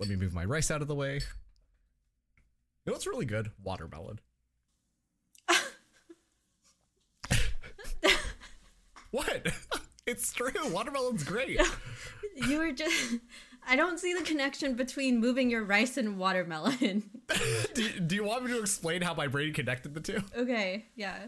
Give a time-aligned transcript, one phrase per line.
[0.00, 1.14] let me move my rice out of the way.
[1.16, 1.20] You
[2.86, 3.50] know what's really good?
[3.62, 4.18] Watermelon.
[9.10, 9.46] what?
[10.06, 10.50] It's true.
[10.70, 11.60] Watermelon's great.
[12.34, 13.16] You were just.
[13.68, 17.02] I don't see the connection between moving your rice and watermelon.
[17.74, 20.22] do, do you want me to explain how my brain connected the two?
[20.36, 21.26] okay, yeah.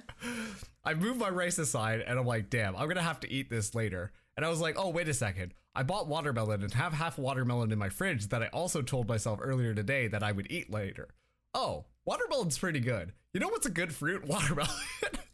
[0.85, 3.75] I moved my rice aside and I'm like, damn, I'm gonna have to eat this
[3.75, 4.11] later.
[4.37, 5.53] And I was like, oh, wait a second.
[5.75, 9.41] I bought watermelon and have half watermelon in my fridge that I also told myself
[9.43, 11.09] earlier today that I would eat later.
[11.55, 13.13] Oh, watermelon's pretty good.
[13.35, 14.25] You know what's a good fruit?
[14.27, 14.71] Watermelon.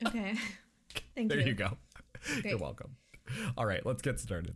[0.06, 0.34] Okay.
[1.14, 1.46] Thank there you.
[1.46, 1.76] you go.
[2.44, 2.96] You're welcome.
[3.56, 4.54] All right, let's get started.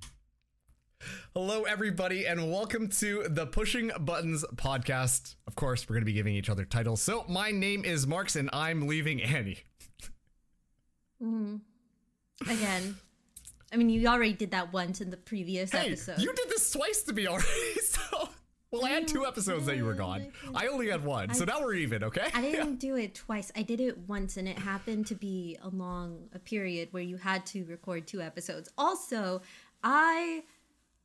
[1.35, 5.35] Hello, everybody, and welcome to the Pushing Buttons podcast.
[5.49, 7.03] Of course, we're going to be giving each other titles.
[7.03, 9.59] So, my name is Marks, and I'm leaving Annie.
[11.21, 11.57] Hmm.
[12.49, 12.97] Again.
[13.73, 16.19] I mean, you already did that once in the previous Hey, episode.
[16.19, 17.49] you did this twice to me already.
[17.83, 18.29] So,
[18.71, 20.33] well, I had two episodes that you were gone.
[20.55, 22.03] I only had one, so now we're even.
[22.05, 22.29] Okay.
[22.35, 23.53] I didn't do it twice.
[23.55, 27.45] I did it once, and it happened to be along a period where you had
[27.47, 28.71] to record two episodes.
[28.79, 29.43] Also,
[29.85, 30.45] I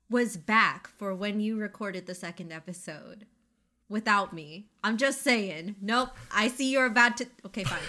[0.09, 3.25] was back for when you recorded the second episode
[3.89, 4.67] without me.
[4.81, 5.75] I'm just saying.
[5.81, 6.11] Nope.
[6.33, 7.27] I see you're about to.
[7.47, 7.79] Okay, fine.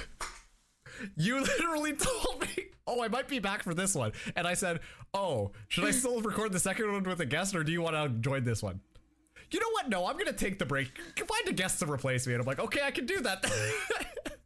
[1.17, 4.81] You literally told me, "Oh, I might be back for this one," and I said,
[5.15, 7.97] "Oh, should I still record the second one with a guest, or do you want
[7.97, 8.81] to join this one?"
[9.51, 9.89] You know what?
[9.89, 10.99] No, I'm gonna take the break.
[11.17, 13.45] Find a guest to replace me, and I'm like, okay, I can do that.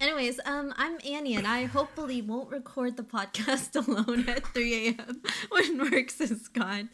[0.00, 5.22] Anyways, um, I'm Annie, and I hopefully won't record the podcast alone at 3 a.m.
[5.50, 6.90] when Marks is gone.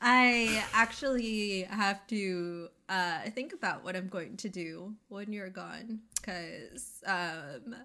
[0.00, 6.00] I actually have to uh, think about what I'm going to do when you're gone,
[6.16, 7.76] because um,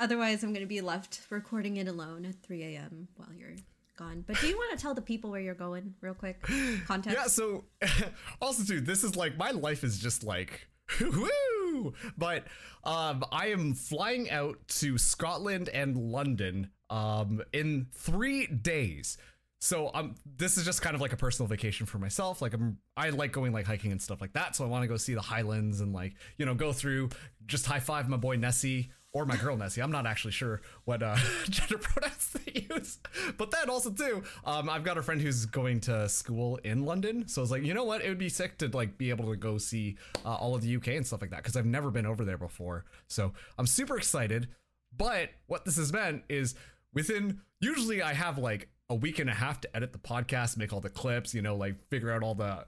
[0.00, 3.08] otherwise I'm going to be left recording it alone at 3 a.m.
[3.16, 3.54] while you're
[3.96, 4.24] gone.
[4.26, 6.44] But do you want to tell the people where you're going, real quick?
[6.86, 7.18] Context.
[7.18, 7.26] yeah.
[7.26, 7.64] So,
[8.40, 10.68] also, dude, this is like my life is just like.
[11.00, 11.94] Woo!
[12.16, 12.44] But
[12.84, 19.18] um, I am flying out to Scotland and London um, in three days.
[19.60, 22.42] So um, this is just kind of like a personal vacation for myself.
[22.42, 24.54] Like I'm, I like going like hiking and stuff like that.
[24.54, 27.10] So I want to go see the Highlands and like you know go through,
[27.46, 29.80] just high five my boy Nessie or my girl Nessie.
[29.80, 31.16] I'm not actually sure what uh,
[31.48, 32.98] gender pronouns they use.
[33.38, 37.26] But then also too, um, I've got a friend who's going to school in London.
[37.26, 38.02] So I was like, you know what?
[38.04, 39.96] It would be sick to like be able to go see
[40.26, 42.36] uh, all of the UK and stuff like that because I've never been over there
[42.36, 42.84] before.
[43.08, 44.48] So I'm super excited.
[44.94, 46.54] But what this has meant is
[46.92, 50.72] within usually I have like a week and a half to edit the podcast, make
[50.72, 52.64] all the clips, you know, like figure out all the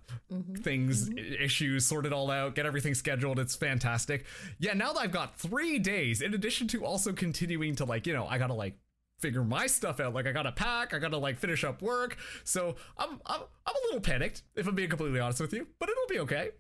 [0.63, 3.39] things, i- issues, sort it all out, get everything scheduled.
[3.39, 4.27] It's fantastic.
[4.59, 8.13] Yeah, now that I've got three days, in addition to also continuing to like, you
[8.15, 8.75] know, I gotta like
[9.21, 10.13] figure my stuff out.
[10.13, 12.17] Like I gotta pack, I gotta like finish up work.
[12.43, 15.89] So I'm I'm I'm a little panicked, if I'm being completely honest with you, but
[15.89, 16.51] it'll be okay.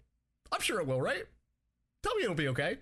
[0.52, 1.24] I'm sure it will, right?
[2.04, 2.78] Tell me it'll be okay.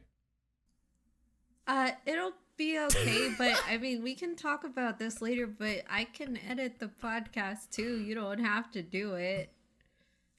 [1.67, 5.47] Uh, it'll be okay, but I mean, we can talk about this later.
[5.47, 7.99] But I can edit the podcast too.
[8.01, 9.53] You don't have to do it.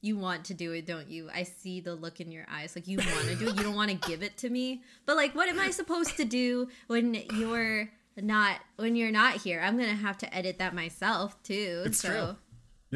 [0.02, 1.30] You want to do it, don't you?
[1.34, 2.76] I see the look in your eyes.
[2.76, 3.58] Like you want to do it.
[3.58, 4.84] You don't want to give it to me.
[5.06, 9.60] But like, what am I supposed to do when you're not when you're not here?
[9.60, 11.84] I'm gonna have to edit that myself too.
[11.86, 12.10] It's so.
[12.10, 12.36] true.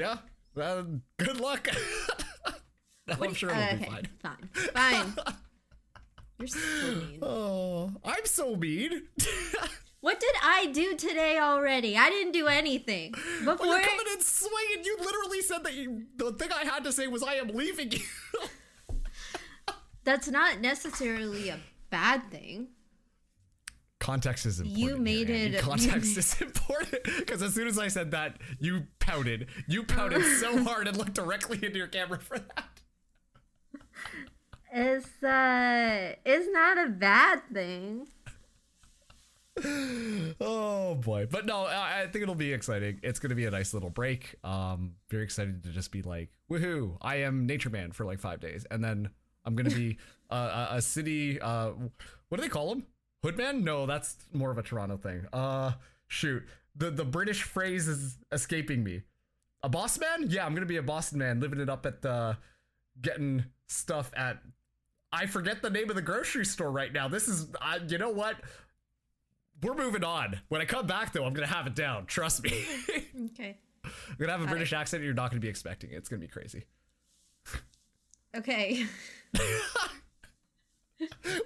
[0.04, 0.18] Yeah.
[0.62, 0.84] Uh,
[1.18, 1.68] good luck.
[3.22, 3.86] I'm sure it'll Uh, be okay,
[4.22, 4.50] fine.
[4.74, 5.36] fine, fine.
[6.42, 7.20] You're so mean.
[7.24, 9.04] Oh, I'm so mean.
[10.02, 11.96] What did I do today already?
[11.96, 13.12] I didn't do anything.
[13.12, 14.84] Before Well, you're coming in swinging.
[14.84, 17.92] You literally said that you, the thing I had to say was I am leaving
[17.92, 18.00] you.
[20.04, 21.60] that's not necessarily a
[21.92, 22.70] bad thing.
[24.00, 24.80] Context is important.
[24.90, 29.50] You made it- Context is important because as soon as I said that, you pouted.
[29.68, 32.66] You pouted so hard and looked directly into your camera for that.
[34.72, 38.08] It's uh it's not a bad thing.
[40.40, 43.00] Oh boy, but no, I I think it'll be exciting.
[43.04, 44.36] It's gonna be a nice little break.
[44.44, 46.98] Um, very excited to just be like, woohoo!
[47.02, 49.10] I am nature man for like five days, and then
[49.46, 49.98] I'm gonna be
[50.30, 51.40] uh, a, a city.
[51.40, 51.72] Uh,
[52.30, 52.86] what do they call them?
[53.24, 53.62] Hoodman?
[53.64, 55.26] No, that's more of a Toronto thing.
[55.32, 55.74] Uh,
[56.08, 56.44] shoot,
[56.76, 59.04] the the British phrase is escaping me.
[59.64, 60.26] A boss man?
[60.28, 62.38] Yeah, I'm gonna be a Boston man, living it up at the
[63.02, 64.40] getting stuff at.
[65.14, 67.08] I forget the name of the grocery store right now.
[67.08, 68.38] This is, I, you know what?
[69.62, 70.40] We're moving on.
[70.50, 72.06] When I come back, though, I'm gonna have it down.
[72.06, 72.66] Trust me.
[73.34, 73.58] Okay.
[73.84, 75.04] I'm gonna have a British accent.
[75.04, 75.96] You're not gonna be expecting it.
[75.96, 76.66] It's gonna be crazy.
[78.36, 78.86] Okay.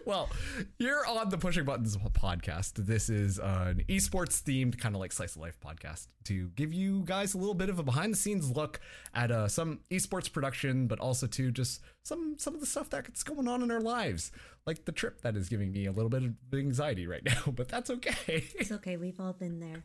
[0.06, 0.30] well,
[0.78, 2.74] you're on the Pushing Buttons podcast.
[2.76, 7.04] This is an esports themed, kind of like slice of life podcast to give you
[7.06, 8.80] guys a little bit of a behind the scenes look
[9.14, 13.24] at uh, some esports production, but also to just some some of the stuff that's
[13.24, 14.32] going on in our lives,
[14.66, 17.52] like the trip that is giving me a little bit of anxiety right now.
[17.52, 18.46] But that's okay.
[18.56, 18.98] It's okay.
[18.98, 19.84] We've all been there.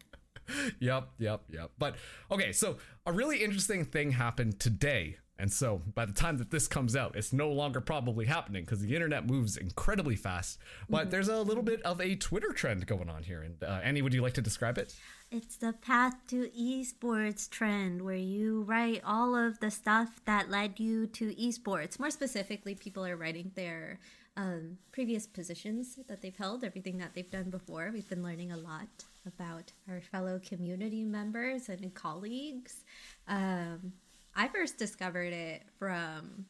[0.80, 1.70] yep, yep, yep.
[1.78, 1.96] But
[2.30, 6.68] okay, so a really interesting thing happened today and so by the time that this
[6.68, 10.58] comes out, it's no longer probably happening because the internet moves incredibly fast.
[10.88, 11.10] But mm-hmm.
[11.10, 13.42] there's a little bit of a Twitter trend going on here.
[13.42, 14.94] And uh, Annie, would you like to describe it?
[15.30, 20.78] It's the path to esports trend where you write all of the stuff that led
[20.78, 21.98] you to esports.
[21.98, 23.98] More specifically, people are writing their
[24.36, 27.90] um, previous positions that they've held, everything that they've done before.
[27.92, 32.84] We've been learning a lot about our fellow community members and colleagues.
[33.28, 33.92] Um,
[34.34, 36.46] I first discovered it from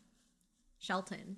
[0.79, 1.37] Shelton,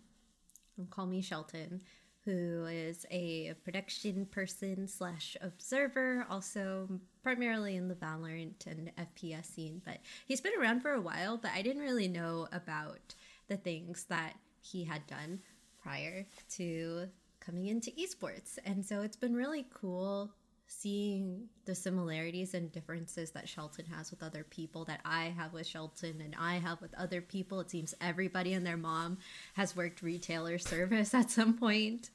[0.90, 1.80] Call Me Shelton,
[2.24, 6.88] who is a production person slash observer, also
[7.22, 9.82] primarily in the Valorant and FPS scene.
[9.84, 13.14] But he's been around for a while, but I didn't really know about
[13.48, 15.40] the things that he had done
[15.82, 17.08] prior to
[17.40, 18.58] coming into esports.
[18.64, 20.30] And so it's been really cool
[20.80, 25.66] seeing the similarities and differences that Shelton has with other people that I have with
[25.66, 27.60] Shelton and I have with other people.
[27.60, 29.18] It seems everybody and their mom
[29.54, 32.10] has worked retailer service at some point.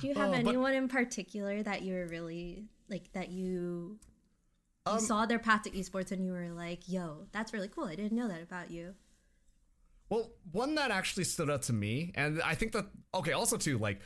[0.00, 3.98] Do you have oh, anyone in particular that you were really like that you,
[4.86, 7.84] you um, saw their path to esports and you were like, yo, that's really cool.
[7.84, 8.94] I didn't know that about you.
[10.08, 13.78] Well, one that actually stood out to me, and I think that okay, also too,
[13.78, 14.00] like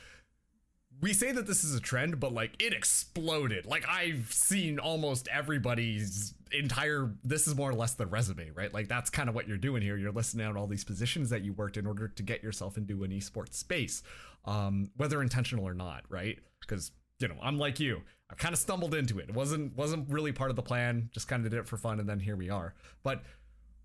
[1.01, 3.67] we say that this is a trend, but like it exploded.
[3.67, 7.13] Like I've seen almost everybody's entire.
[7.25, 8.73] This is more or less the resume, right?
[8.73, 9.97] Like that's kind of what you're doing here.
[9.97, 13.03] You're listing out all these positions that you worked in order to get yourself into
[13.05, 14.03] an esports space,
[14.45, 16.39] um, whether intentional or not, right?
[16.61, 18.03] Because you know I'm like you.
[18.31, 19.29] I kind of stumbled into it.
[19.29, 21.09] It wasn't wasn't really part of the plan.
[21.13, 22.75] Just kind of did it for fun, and then here we are.
[23.03, 23.23] But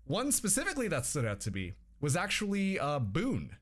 [0.04, 3.56] one specifically that stood out to me was actually uh, Boone.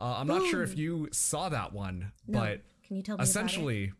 [0.00, 0.38] Uh, I'm Boone.
[0.38, 2.38] not sure if you saw that one, no.
[2.38, 3.22] but can you tell me?
[3.22, 3.92] Essentially,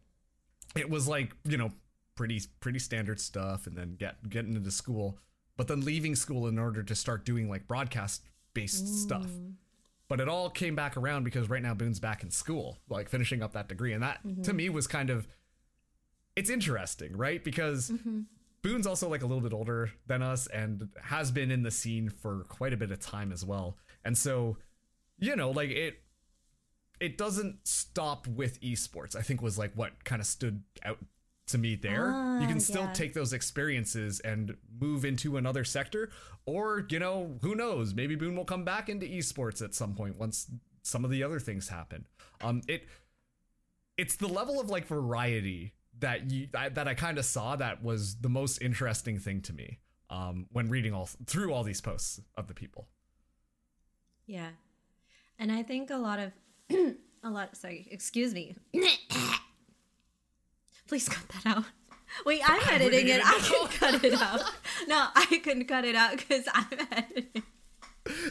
[0.74, 0.80] it?
[0.80, 0.90] it?
[0.90, 1.70] was like you know
[2.16, 5.16] pretty pretty standard stuff, and then get getting into school,
[5.56, 9.30] but then leaving school in order to start doing like broadcast based stuff.
[10.08, 13.44] But it all came back around because right now Boone's back in school, like finishing
[13.44, 14.42] up that degree, and that mm-hmm.
[14.42, 15.28] to me was kind of
[16.34, 17.44] it's interesting, right?
[17.44, 18.22] Because mm-hmm.
[18.62, 22.10] Boone's also like a little bit older than us and has been in the scene
[22.10, 23.76] for quite a bit of time as well.
[24.04, 24.56] And so,
[25.20, 26.02] you know, like it
[27.00, 29.16] it doesn't stop with esports.
[29.16, 30.98] I think was like what kind of stood out
[31.48, 32.12] to me there.
[32.14, 32.92] Ah, you can still yeah.
[32.92, 36.10] take those experiences and move into another sector,
[36.46, 37.94] or you know, who knows?
[37.94, 40.50] Maybe Boone will come back into esports at some point once
[40.82, 42.06] some of the other things happen.
[42.42, 42.86] Um, it
[43.96, 47.82] it's the level of like variety that you I, that I kind of saw that
[47.82, 52.20] was the most interesting thing to me um, when reading all through all these posts
[52.36, 52.88] of the people.
[54.26, 54.50] Yeah,
[55.38, 56.32] and I think a lot of
[57.22, 57.56] a lot.
[57.56, 58.56] Sorry, excuse me.
[60.88, 61.64] Please cut that out.
[62.26, 63.20] Wait, I'm editing it.
[63.24, 64.42] I can cut it out.
[64.88, 67.42] No, I can cut it out because I'm editing.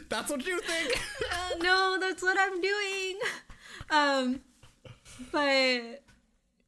[0.10, 1.02] That's what you think?
[1.32, 3.20] Uh, no, that's what I'm doing.
[3.92, 4.42] Um,
[5.32, 6.04] but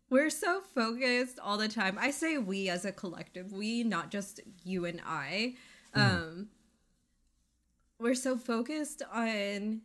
[0.09, 1.97] we're so focused all the time.
[1.99, 5.55] I say we as a collective, we, not just you and I.
[5.95, 6.01] Mm-hmm.
[6.01, 6.47] Um, mm.
[7.99, 9.81] we're so focused on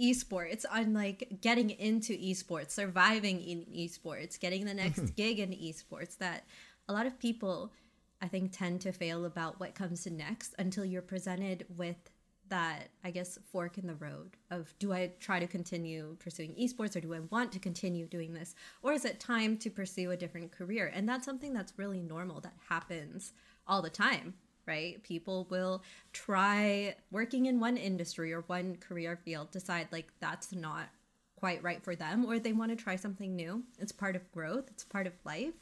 [0.00, 5.14] esports on like getting into esports surviving in esports getting the next mm-hmm.
[5.14, 6.44] gig in esports that
[6.88, 7.72] a lot of people
[8.20, 12.10] i think tend to fail about what comes next until you're presented with
[12.48, 16.96] that i guess fork in the road of do i try to continue pursuing esports
[16.96, 18.54] or do i want to continue doing this?
[18.82, 20.90] Or is it time to pursue a different career?
[20.94, 23.32] And that's something that's really normal that happens
[23.66, 24.34] all the time
[24.66, 25.02] right?
[25.02, 30.88] People will try working in one industry or one career field, decide like that's not
[31.36, 33.62] quite right for them, or they want to try something new.
[33.78, 35.54] It's part of growth, it's part of life.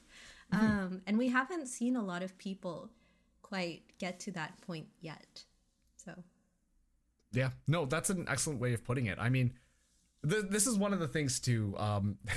[0.52, 0.64] Mm-hmm.
[0.64, 2.90] Um, and we haven't seen a lot of people
[3.42, 5.44] quite get to that point yet.
[5.96, 6.12] So,
[7.32, 9.18] yeah, no, that's an excellent way of putting it.
[9.18, 9.52] I mean,
[10.28, 11.74] th- this is one of the things to.
[11.78, 12.18] Um,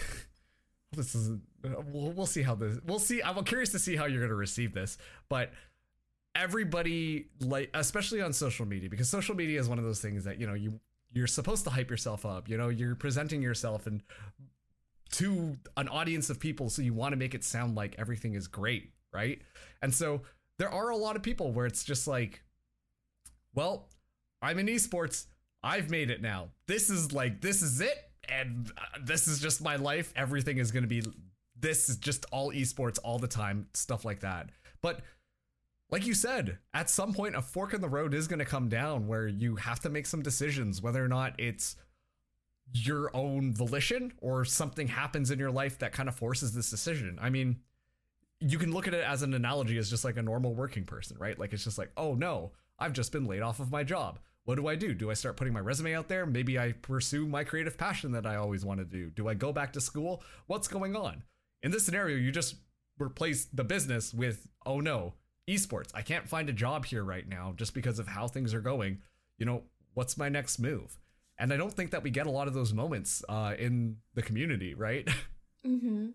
[0.96, 4.20] this is we'll, we'll see how this we'll see i'm curious to see how you're
[4.20, 4.98] going to receive this
[5.30, 5.52] but
[6.36, 10.40] everybody like especially on social media because social media is one of those things that
[10.40, 10.80] you know you
[11.14, 14.04] you're supposed to hype yourself up you know you're presenting yourself and
[15.10, 18.48] to an audience of people so you want to make it sound like everything is
[18.48, 19.42] great right
[19.82, 20.22] and so
[20.60, 22.44] there are a lot of people where it's just like
[23.54, 23.88] well
[24.42, 25.28] i'm in esports
[25.64, 29.62] i've made it now this is like this is it and uh, this is just
[29.64, 30.14] my life.
[30.16, 31.04] Everything is going to be
[31.60, 34.50] this is just all esports all the time, stuff like that.
[34.82, 35.02] But
[35.96, 38.68] like you said, at some point, a fork in the road is going to come
[38.68, 41.78] down where you have to make some decisions, whether or not it's
[42.74, 47.18] your own volition or something happens in your life that kind of forces this decision.
[47.22, 47.62] I mean,
[48.42, 51.16] you can look at it as an analogy as just like a normal working person,
[51.18, 51.40] right?
[51.40, 54.20] Like it's just like, oh no, I've just been laid off of my job.
[54.44, 54.94] What do I do?
[54.94, 56.26] Do I start putting my resume out there?
[56.26, 59.12] Maybe I pursue my creative passion that I always want to do.
[59.12, 60.22] Do I go back to school?
[60.48, 61.24] What's going on?
[61.64, 62.56] In this scenario, you just
[63.00, 65.14] replace the business with, oh no,
[65.48, 65.90] esports.
[65.94, 69.00] I can't find a job here right now just because of how things are going.
[69.38, 70.98] You know, what's my next move?
[71.38, 74.22] And I don't think that we get a lot of those moments uh, in the
[74.22, 75.08] community, right?
[75.66, 76.10] Mm-hmm.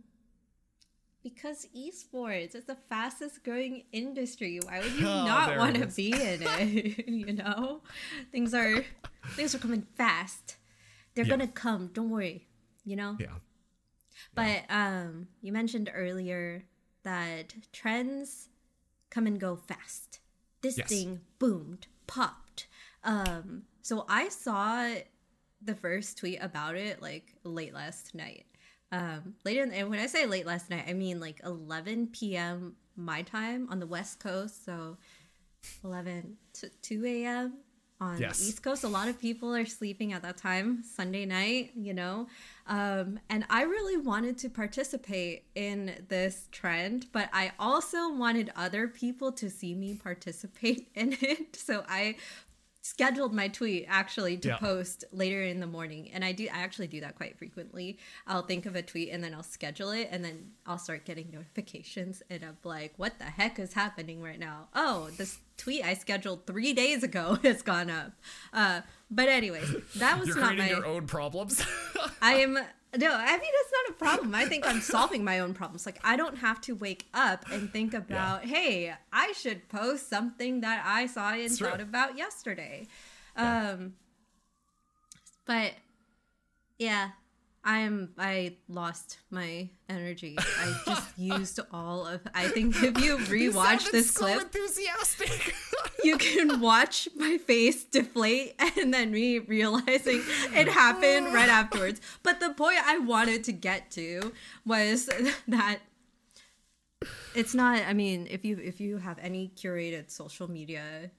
[1.24, 4.58] Because esports is the fastest growing industry.
[4.64, 7.04] Why would you Oh, not want to be in it?
[7.08, 7.82] you know,
[8.30, 8.84] things are
[9.32, 10.56] things are coming fast.
[11.14, 11.30] They're Yeah.
[11.30, 11.90] gonna come.
[11.92, 12.46] Don't worry.
[12.84, 13.16] You know.
[13.18, 13.34] yeah.
[14.36, 16.62] But um, you mentioned earlier
[17.02, 18.49] that trends
[19.10, 20.20] come and go fast.
[20.62, 20.88] This Yes.
[20.88, 22.66] thing boomed, popped.
[23.04, 24.94] Um, so I saw
[25.62, 28.46] the first tweet about it like late last night.
[28.92, 32.76] Um, late in, and when I say late last night, I mean like 11 p.m.
[32.96, 34.64] my time on the West Coast.
[34.64, 34.96] So
[35.84, 37.54] 11 to 2 a.m.
[38.00, 38.38] on Yes.
[38.38, 38.84] the East Coast.
[38.84, 42.28] A lot of people are sleeping at that time, Sunday night, you know.
[42.66, 48.88] Um, and I really wanted to participate in this trend, but I also wanted other
[48.88, 51.56] people to see me participate in it.
[51.56, 52.16] So I
[52.82, 54.56] scheduled my tweet actually to Yeah.
[54.56, 58.42] post later in the morning and i do i actually do that quite frequently i'll
[58.42, 62.22] think of a tweet and then i'll schedule it and then i'll start getting notifications
[62.30, 66.46] and i'm like what the heck is happening right now oh this tweet i scheduled
[66.46, 68.12] three days ago has gone up
[68.54, 71.62] uh but anyways that was You're not my your own problems.
[72.22, 72.58] I am
[72.96, 74.34] no, I mean it's not a problem.
[74.34, 75.86] I think I'm solving my own problems.
[75.86, 80.60] Like I don't have to wake up and think about, hey, I should post something
[80.62, 82.88] that I saw and It's thought about yesterday.
[83.36, 83.70] Yeah.
[83.70, 83.94] Um
[85.46, 85.72] but
[86.78, 87.10] yeah,
[87.62, 90.36] I am I lost my energy.
[90.38, 94.42] I just used all of I think if you You rewatch sounded this so clip,
[94.42, 95.54] enthusiastic.
[96.04, 100.22] you can watch my face deflate and then me realizing
[100.54, 102.00] it happened right afterwards.
[102.22, 104.32] But the point I wanted to get to
[104.64, 105.10] was
[105.48, 105.80] that
[107.34, 111.10] it's not I mean, if you if you have any curated social media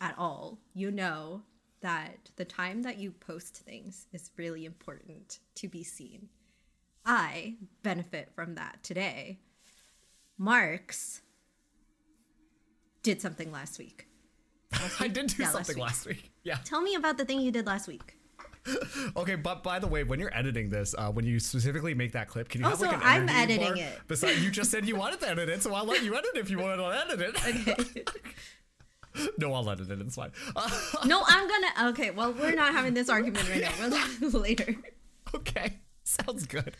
[0.00, 1.42] at all, you know
[1.80, 6.28] that the time that you post things is really important to be seen.
[7.04, 9.38] I benefit from that today.
[10.38, 11.22] Marks
[13.02, 14.06] did something last week.
[15.00, 15.82] I did do Yeah, last something week.
[15.84, 16.30] last week.
[16.42, 16.58] Yeah.
[16.64, 18.14] Tell me about the thing you did last week.
[19.14, 22.26] Okay, but by the way, when you're editing this, uh, when you specifically make that
[22.26, 24.00] clip, can you Oh, have like an I'm editing bar it.
[24.08, 26.50] Besides, you just said you wanted to edit it, so I'll let you edit if
[26.50, 27.36] you want to edit it.
[27.78, 28.04] Okay.
[29.38, 30.00] no, I'll edit it.
[30.00, 30.32] It's fine.
[31.06, 31.90] No, I'm gonna.
[31.90, 33.72] Okay, well, we're not having this argument right now.
[33.78, 34.74] We'll have later.
[35.34, 36.76] okay, sounds good.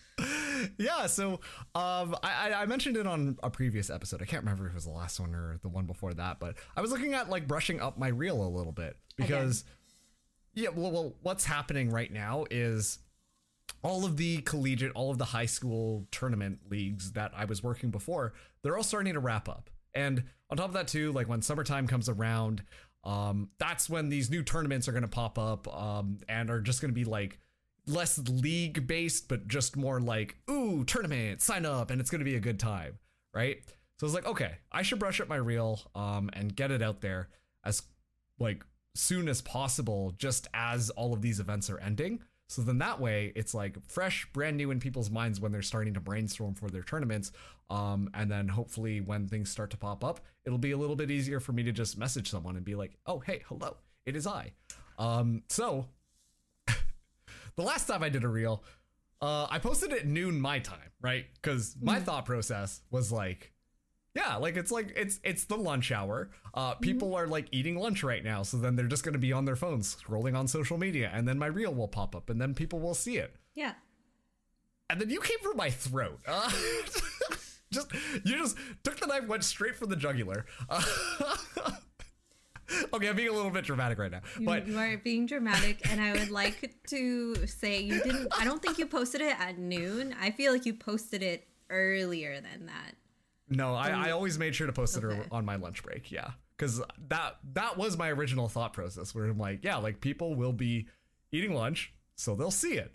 [0.79, 1.41] Yeah, so
[1.75, 4.23] um, I, I I mentioned it on a previous episode.
[4.23, 6.57] I can't remember if it was the last one or the one before that, but
[6.77, 9.65] I was looking at like brushing up my reel a little bit because
[10.55, 12.99] yeah, well, well, what's happening right now is
[13.83, 17.91] all of the collegiate, all of the high school tournament leagues that I was working
[17.91, 19.71] before, they're all starting to wrap up.
[19.97, 22.63] And on top of that, too, like when summertime comes around,
[23.03, 26.81] um, that's when these new tournaments are going to pop up um, and are just
[26.81, 27.39] going to be like
[27.87, 32.25] less league based, but just more like, ooh, tournament, sign up, and it's going to
[32.25, 32.99] be a good time,
[33.33, 33.63] right?
[33.99, 36.83] So I was like, okay, I should brush up my reel um, and get it
[36.83, 37.29] out there
[37.65, 37.83] as
[38.39, 42.21] like soon as possible, just as all of these events are ending.
[42.49, 45.95] So then that way it's like fresh, brand new in people's minds when they're starting
[45.95, 47.33] to brainstorm for their tournaments.
[47.71, 51.11] Um, and then hopefully when things start to pop up, it'll be a little bit
[51.11, 54.27] easier for me to just message someone and be like, oh, hey, hello, it is
[54.27, 54.53] I.
[54.99, 55.87] Um, so
[56.69, 58.63] the last time I did a reel,
[59.21, 61.27] uh, I posted it at noon my time, right?
[61.35, 63.53] Because my thought process was like,
[64.17, 66.31] yeah, like it's like it's it's the lunch hour.
[66.55, 69.45] Uh, people are like eating lunch right now, so then they're just gonna be on
[69.45, 72.55] their phones scrolling on social media, and then my reel will pop up, and then
[72.55, 73.75] people will see it, Yeah.
[74.89, 76.19] and then you came for my throat.
[76.27, 76.51] Uh,
[77.73, 77.93] just
[78.25, 80.47] you just took the knife, went straight for the jugular.
[80.71, 80.83] Uh,
[82.95, 85.89] okay, I'm being a little bit dramatic right now, You, but you are being dramatic,
[85.91, 88.29] and I would like to say you didn't.
[88.39, 90.15] I don't think you posted it at noon.
[90.21, 92.95] I feel like you posted it earlier than that.
[93.49, 96.11] No, I, I always made sure to post it on my lunch break.
[96.11, 99.15] Yeah, because that that was my original thought process.
[99.15, 100.89] Where I'm like, yeah, like people will be
[101.31, 102.93] eating lunch, so they'll see it.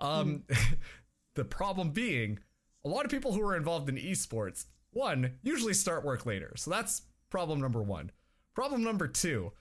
[0.00, 0.44] Um,
[1.34, 2.38] the problem being,
[2.84, 6.52] a lot of people who are involved in esports, one, usually start work later.
[6.56, 8.10] So that's problem number one.
[8.54, 9.52] Problem number two,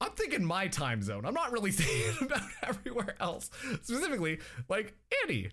[0.00, 1.24] I'm thinking my time zone.
[1.24, 3.50] I'm not really thinking about everywhere else.
[3.82, 5.50] Specifically, like Annie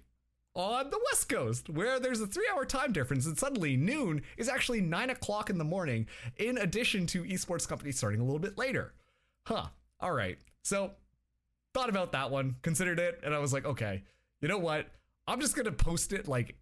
[0.55, 4.49] on the West Coast, where there's a three hour time difference, and suddenly noon is
[4.49, 8.57] actually nine o'clock in the morning, in addition to esports companies starting a little bit
[8.57, 8.93] later.
[9.45, 9.67] Huh.
[9.99, 10.37] All right.
[10.63, 10.91] So,
[11.73, 14.03] thought about that one, considered it, and I was like, okay,
[14.41, 14.87] you know what?
[15.27, 16.55] I'm just going to post it like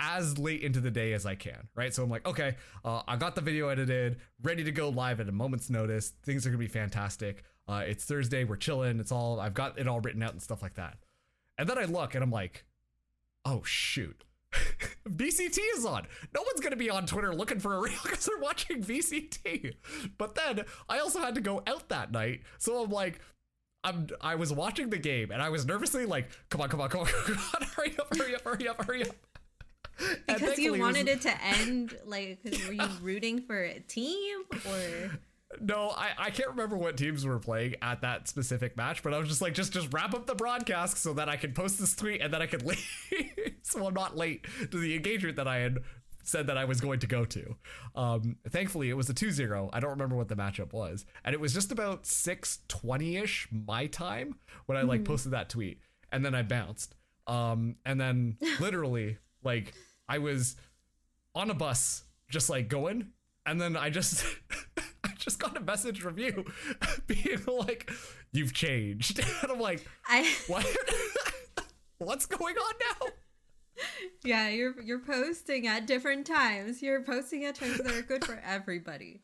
[0.00, 1.94] as late into the day as I can, right?
[1.94, 5.28] So I'm like, okay, uh, I got the video edited, ready to go live at
[5.28, 6.14] a moment's notice.
[6.24, 7.44] Things are gonna be fantastic.
[7.68, 8.98] Uh, it's Thursday, we're chilling.
[8.98, 10.96] It's all I've got it all written out and stuff like that.
[11.58, 12.64] And then I look and I'm like,
[13.44, 14.24] oh shoot.
[15.08, 16.06] VCT is on.
[16.34, 19.74] No one's gonna be on Twitter looking for a reel because they're watching VCT.
[20.18, 23.20] But then I also had to go out that night, so I'm like,
[23.84, 26.88] I'm I was watching the game and I was nervously like, come on, come on,
[26.90, 29.16] come on, come on, hurry up, hurry up, hurry up, hurry up.
[30.26, 33.62] Because you thankfully it was- wanted it to end, like, 'cause were you rooting for
[33.62, 35.10] a team or?
[35.60, 39.18] No, I, I can't remember what teams were playing at that specific match, but I
[39.18, 41.96] was just like, just just wrap up the broadcast so that I can post this
[41.96, 45.58] tweet and then I could leave, so I'm not late to the engagement that I
[45.58, 45.78] had
[46.22, 47.56] said that I was going to go to.
[47.94, 49.70] Um, thankfully, it was a 2-0.
[49.72, 53.86] I don't remember what the matchup was, and it was just about 6:20 ish my
[53.86, 55.80] time when I like posted that tweet,
[56.12, 56.94] and then I bounced.
[57.26, 59.74] Um, and then literally, like,
[60.08, 60.56] I was
[61.34, 63.08] on a bus, just like going,
[63.46, 64.24] and then I just
[65.24, 66.44] just got a message from you
[67.06, 67.90] being like,
[68.32, 70.66] "You've changed," and I'm like, I "What?
[71.98, 73.06] What's going on now?"
[74.24, 76.82] yeah, you're you're posting at different times.
[76.82, 79.22] You're posting at times that are good for everybody.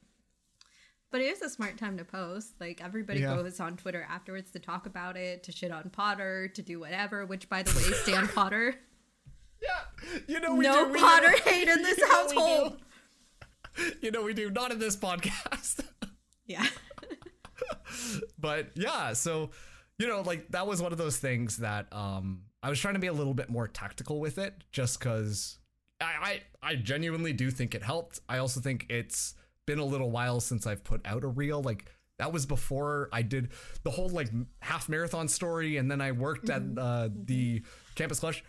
[1.13, 2.55] But it is a smart time to post.
[2.61, 3.35] Like everybody Yeah.
[3.37, 7.25] goes on Twitter afterwards to talk about it, to shit on Potter, to do whatever.
[7.25, 8.75] Which, by the way, Stan Potter.
[9.63, 10.93] Yeah, you know we no do.
[10.93, 11.51] we Potter do.
[11.51, 12.41] hate in this You know we do.
[12.41, 12.81] household.
[14.01, 14.51] You know we do.
[14.51, 15.81] Not in this podcast.
[16.49, 16.65] Yeah.
[18.39, 19.51] but yeah, so
[19.99, 23.01] you know, like that was one of those things that um I was trying to
[23.01, 25.59] be a little bit more tactical with it, just because
[26.01, 28.21] I, I I genuinely do think it helped.
[28.29, 29.35] I also think it's
[29.67, 31.63] been a little while since I've put out a reel.
[31.63, 31.87] Like
[32.19, 33.51] that was before I did
[33.83, 34.29] the whole like
[34.61, 37.63] half marathon story, and then I worked at uh, the
[37.95, 38.45] campus clutch.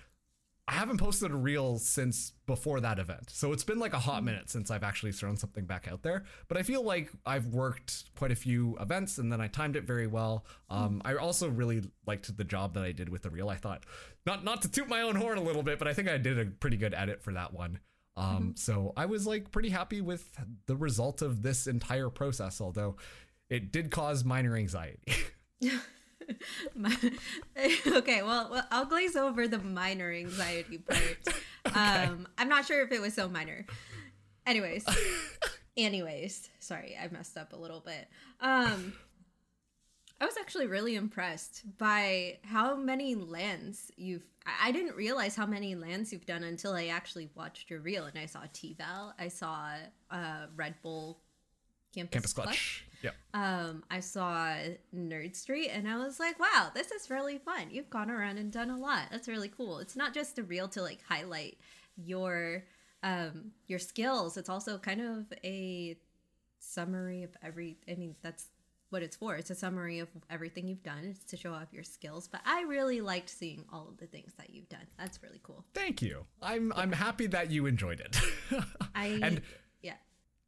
[0.70, 3.30] I haven't posted a reel since before that event.
[3.30, 6.26] So it's been like a hot minute since I've actually thrown something back out there.
[6.50, 9.86] But I feel like I've worked quite a few events and then I timed it
[9.86, 10.46] very well.
[10.70, 13.48] Um, I also really liked the job that I did with the reel.
[13.50, 13.86] I thought,
[14.26, 16.38] not not to toot my own horn a little bit, but I think I did
[16.38, 17.80] a pretty good edit for that one.
[18.18, 22.98] Um, So I was like pretty happy with the result of this entire process, although
[23.50, 25.14] it did cause minor anxiety.
[27.88, 31.18] Okay, well, well, I'll glaze over the minor anxiety part.
[31.76, 33.66] Um, I'm not sure if it was so minor.
[34.46, 34.86] Anyways,
[35.78, 38.08] anyways, sorry, I messed up a little bit.
[38.40, 38.94] Um,
[40.20, 44.26] I was actually really impressed by how many LANs you've.
[44.46, 48.06] I I didn't realize how many LANs you've done until I actually watched your reel,
[48.06, 49.74] and I saw T-Val, I saw
[50.10, 51.20] uh, Red Bull
[51.94, 52.87] Campus, Campus Clutch clutch.
[53.04, 53.16] Yep.
[53.34, 54.54] um, I saw
[54.96, 57.68] Nerd Street and I was like, wow, this is really fun.
[57.70, 59.08] You've gone around and done a lot.
[59.12, 59.80] That's really cool.
[59.80, 61.58] It's not just a reel to like highlight
[61.96, 62.64] your
[63.04, 64.38] um your skills.
[64.38, 65.98] It's also kind of a
[66.60, 68.48] summary of every I mean, that's
[68.90, 69.36] what it's for.
[69.36, 71.04] It's a summary of everything you've done.
[71.04, 72.28] It's to show off your skills.
[72.28, 74.88] But I really liked seeing all of the things that you've done.
[74.98, 75.66] That's really cool.
[75.74, 76.26] Thank you.
[76.42, 78.18] I'm I'm happy that you enjoyed it.
[78.96, 79.42] I and
[79.82, 79.96] yeah.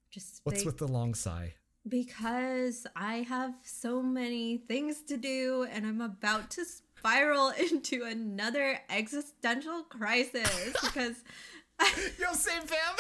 [0.10, 1.54] Just what's big- with the long sigh?
[1.88, 8.80] Because I have so many things to do and I'm about to spiral into another
[8.90, 11.24] existential crisis because
[12.20, 12.96] Yo, same fam.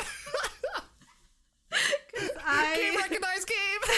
[2.15, 3.97] game I recognize game.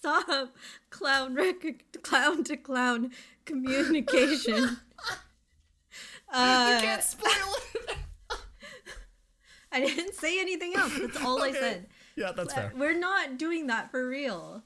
[0.00, 0.46] saw
[0.90, 3.10] clown rec- clown to clown
[3.44, 4.54] communication.
[4.56, 4.76] you
[6.32, 7.30] Uh, can't spoil
[7.74, 7.98] it.
[9.72, 10.96] I didn't say anything else.
[10.98, 11.86] That's all I said.
[12.16, 12.72] Yeah, that's fair.
[12.74, 14.62] We're not doing that for real.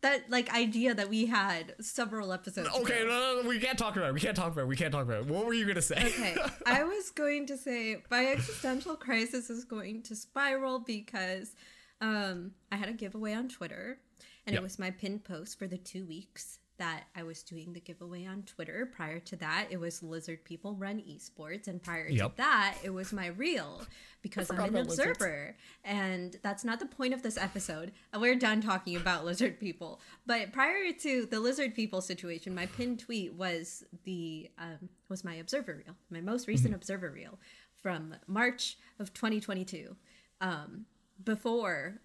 [0.00, 3.08] That like idea that we had several episodes Okay, ago.
[3.08, 4.14] no, no, no, we can't talk about it.
[4.14, 4.68] We can't talk about it.
[4.68, 5.26] We can't talk about it.
[5.26, 5.96] What were you gonna say?
[5.96, 6.36] Okay,
[6.66, 11.54] I was going to say my existential crisis is going to spiral because
[12.02, 13.98] um, I had a giveaway on Twitter,
[14.46, 14.60] and Yep.
[14.60, 18.26] it was my pinned post for the two weeks that I was doing the giveaway
[18.26, 18.90] on Twitter.
[18.94, 21.68] Prior to that, it was Lizard People Run Esports.
[21.68, 23.82] And prior to that, it was my reel
[24.22, 25.10] because I'm an about lizards.
[25.18, 25.56] observer.
[25.84, 27.92] And that's not the point of this episode.
[28.18, 30.00] We're done talking about lizard people.
[30.26, 35.34] But prior to the lizard people situation, my pinned tweet was the um, was my
[35.34, 36.74] observer reel, my most recent Mm-hmm.
[36.76, 37.38] observer reel
[37.80, 39.94] from March of 2022.
[40.40, 40.86] Um,
[41.22, 42.00] before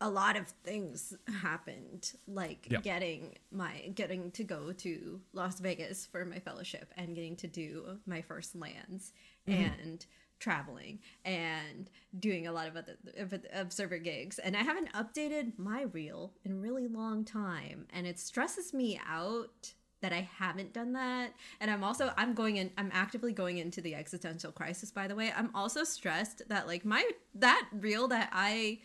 [0.00, 2.82] a lot of things happened like Yep.
[2.82, 7.98] getting my getting to go to Las Vegas for my fellowship and getting to do
[8.06, 9.12] my first LANs
[9.48, 9.62] mm-hmm.
[9.62, 10.06] and
[10.38, 14.38] traveling and doing a lot of other of- observer gigs.
[14.38, 17.86] And I haven't updated my reel in a really long time.
[17.92, 21.32] And it stresses me out that I haven't done that.
[21.60, 25.16] And I'm also I'm going in I'm actively going into the existential crisis by the
[25.16, 25.32] way.
[25.36, 28.78] I'm also stressed that like my that reel that I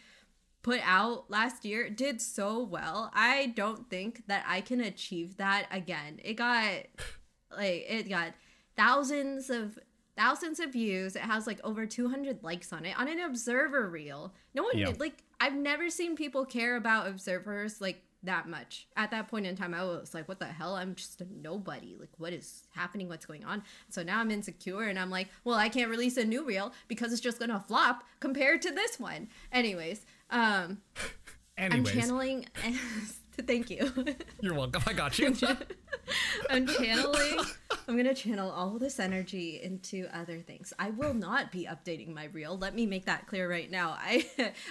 [0.64, 3.12] put out last year did so well.
[3.14, 6.20] I don't think that I can achieve that again.
[6.24, 6.72] It got
[7.56, 8.34] like it got
[8.76, 9.78] thousands of
[10.18, 11.16] thousands of views.
[11.16, 14.34] It has like over 200 likes on it on an observer reel.
[14.56, 14.94] No one Yeah.
[15.00, 18.88] like I've never seen people care about observers like that much.
[18.96, 20.76] At that point in time I was like what the hell?
[20.76, 21.96] I'm just a nobody.
[22.00, 23.10] Like what is happening?
[23.10, 23.64] What's going on?
[23.90, 27.12] So now I'm insecure and I'm like, well, I can't release a new reel because
[27.12, 29.28] it's just going to flop compared to this one.
[29.52, 30.82] Anyways, um
[31.58, 32.46] Anyways, I'm channeling.
[32.64, 32.76] And
[33.48, 33.94] thank you.
[34.42, 34.82] you're welcome.
[34.88, 35.36] I got you.
[36.50, 37.40] I'm channeling.
[37.88, 40.74] I'm gonna channel all this energy into other things.
[40.80, 42.58] I will not be updating my reel.
[42.58, 43.96] Let me make that clear right now.
[44.00, 44.26] I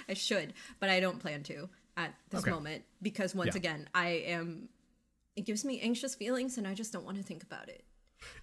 [0.09, 2.51] I should, but I don't plan to at this Okay.
[2.51, 3.59] moment because once Yeah.
[3.59, 4.67] again, I am.
[5.35, 7.83] It gives me anxious feelings, and I just don't want to think about it.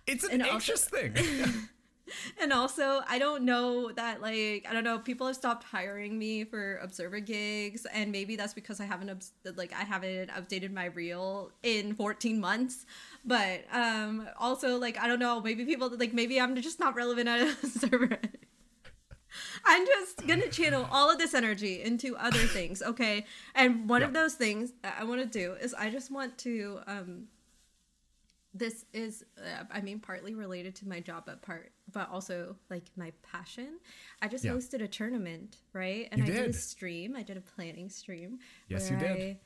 [0.07, 1.15] It's an And also- anxious thing.
[2.41, 4.99] And also, I don't know that like I don't know.
[4.99, 9.73] People have stopped hiring me for observer gigs, and maybe that's because I haven't like
[9.73, 12.87] I haven't updated my reel in 14 months.
[13.25, 15.41] But um, also like I don't know.
[15.41, 18.19] Maybe people like maybe I'm just not relevant at a server.
[19.65, 23.27] I'm just gonna channel all of this energy into other things, okay?
[23.55, 26.81] And one of those things that I want to do is I just want to
[26.87, 27.29] um
[28.53, 32.83] this is uh, i mean partly related to my job but part but also like
[32.97, 33.79] my passion
[34.23, 34.53] i just Yeah.
[34.53, 36.51] hosted a tournament right and You i did.
[36.51, 39.37] a stream i did a planning stream Yes, you did.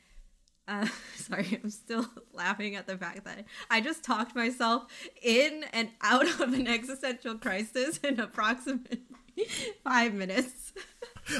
[0.66, 0.86] I, uh,
[1.16, 4.86] sorry i'm still laughing at the fact that i just talked myself
[5.22, 9.02] in and out of an existential crisis in approximately
[9.84, 10.72] five minutes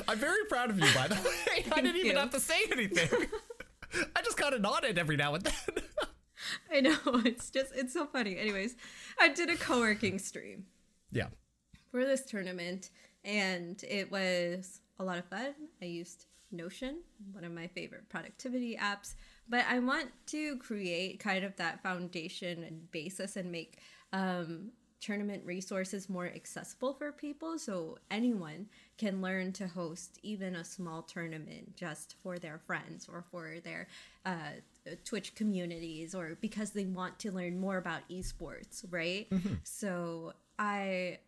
[0.08, 1.64] I'm very proud of you, by the way.
[1.70, 2.16] I didn't even you.
[2.16, 3.28] have to say anything.
[4.16, 5.84] I just kind of nodded every now and then.
[6.72, 8.76] I know it's just it's so funny anyways
[9.20, 10.64] i did a co-working stream
[11.12, 11.28] yeah.
[11.90, 12.90] for this tournament
[13.24, 15.54] and it was a lot of fun.
[15.80, 16.98] I used Notion,
[17.32, 19.14] one of my favorite productivity apps,
[19.48, 23.78] but I want to create kind of that foundation and basis and make
[24.12, 24.70] um,
[25.04, 31.02] tournament resources more accessible for people so anyone can learn to host even a small
[31.02, 33.86] tournament just for their friends or for their
[34.24, 34.52] uh,
[35.04, 39.28] Twitch communities or because they want to learn more about esports, right?
[39.62, 41.18] So I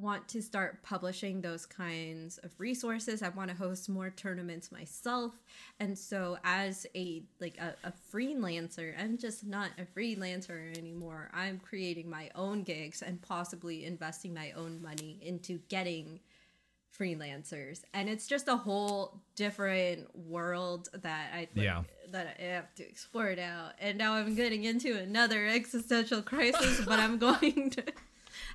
[0.00, 3.22] want to start publishing those kinds of resources.
[3.22, 5.32] I want to host more tournaments myself.
[5.80, 11.30] And so as a like a, a freelancer, I'm just not a freelancer anymore.
[11.34, 16.20] I'm creating my own gigs and possibly investing my own money into getting
[16.98, 17.82] freelancers.
[17.94, 21.82] And it's just a whole different world that I like, Yeah.
[22.10, 23.70] that I have to explore now.
[23.78, 27.84] And now I'm getting into another existential crisis, but I'm going to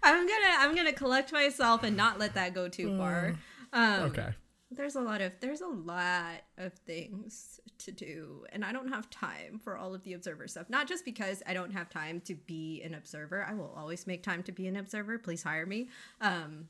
[0.03, 3.35] I'm gonna I'm gonna collect myself and not let that go too far.
[3.71, 4.29] Um, Okay.
[4.75, 9.07] There's a lot of there's a lot of things to do, and I don't have
[9.11, 10.67] time for all of the observer stuff.
[10.67, 13.45] Not just because I don't have time to be an observer.
[13.47, 15.19] I will always make time to be an observer.
[15.19, 15.89] Please hire me.
[16.21, 16.69] Um,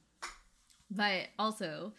[0.91, 1.93] but also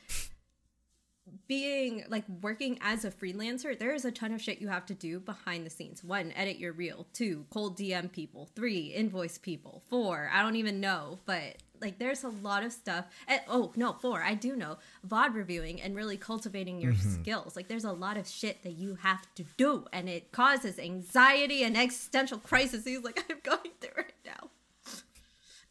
[1.46, 4.94] being like working as a freelancer, there is a ton of shit you have to
[4.94, 6.02] do behind the scenes.
[6.04, 7.06] One, edit your reel.
[7.12, 8.48] Two, cold DM people.
[8.54, 9.82] Three, invoice people.
[9.88, 13.06] Four, I don't even know, but like there's a lot of stuff.
[13.28, 14.78] And, oh no, four, I do know.
[15.06, 17.22] VOD reviewing and really cultivating your mm-hmm.
[17.22, 17.56] skills.
[17.56, 21.62] Like there's a lot of shit that you have to do, and it causes anxiety
[21.62, 23.73] and existential crises like I'm going through right now.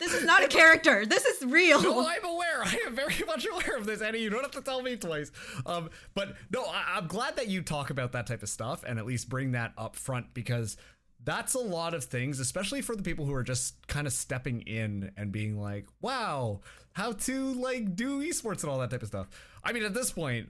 [0.04, 1.06] This is not a character.
[1.06, 1.82] This is real.
[1.82, 2.62] No, I'm aware.
[2.64, 4.20] I am very much aware of this, Annie.
[4.20, 5.32] You don't have to tell me twice.
[5.66, 9.00] Um, but no, I- I'm glad that you talk about that type of stuff and
[9.00, 10.76] at least bring that up front because
[11.24, 14.62] that's a lot of things, especially for the people who are just kind of stepping
[14.62, 16.60] in and being like, "Wow,
[16.94, 19.28] how to like do esports and all that type of stuff."
[19.64, 20.50] I mean, at this point,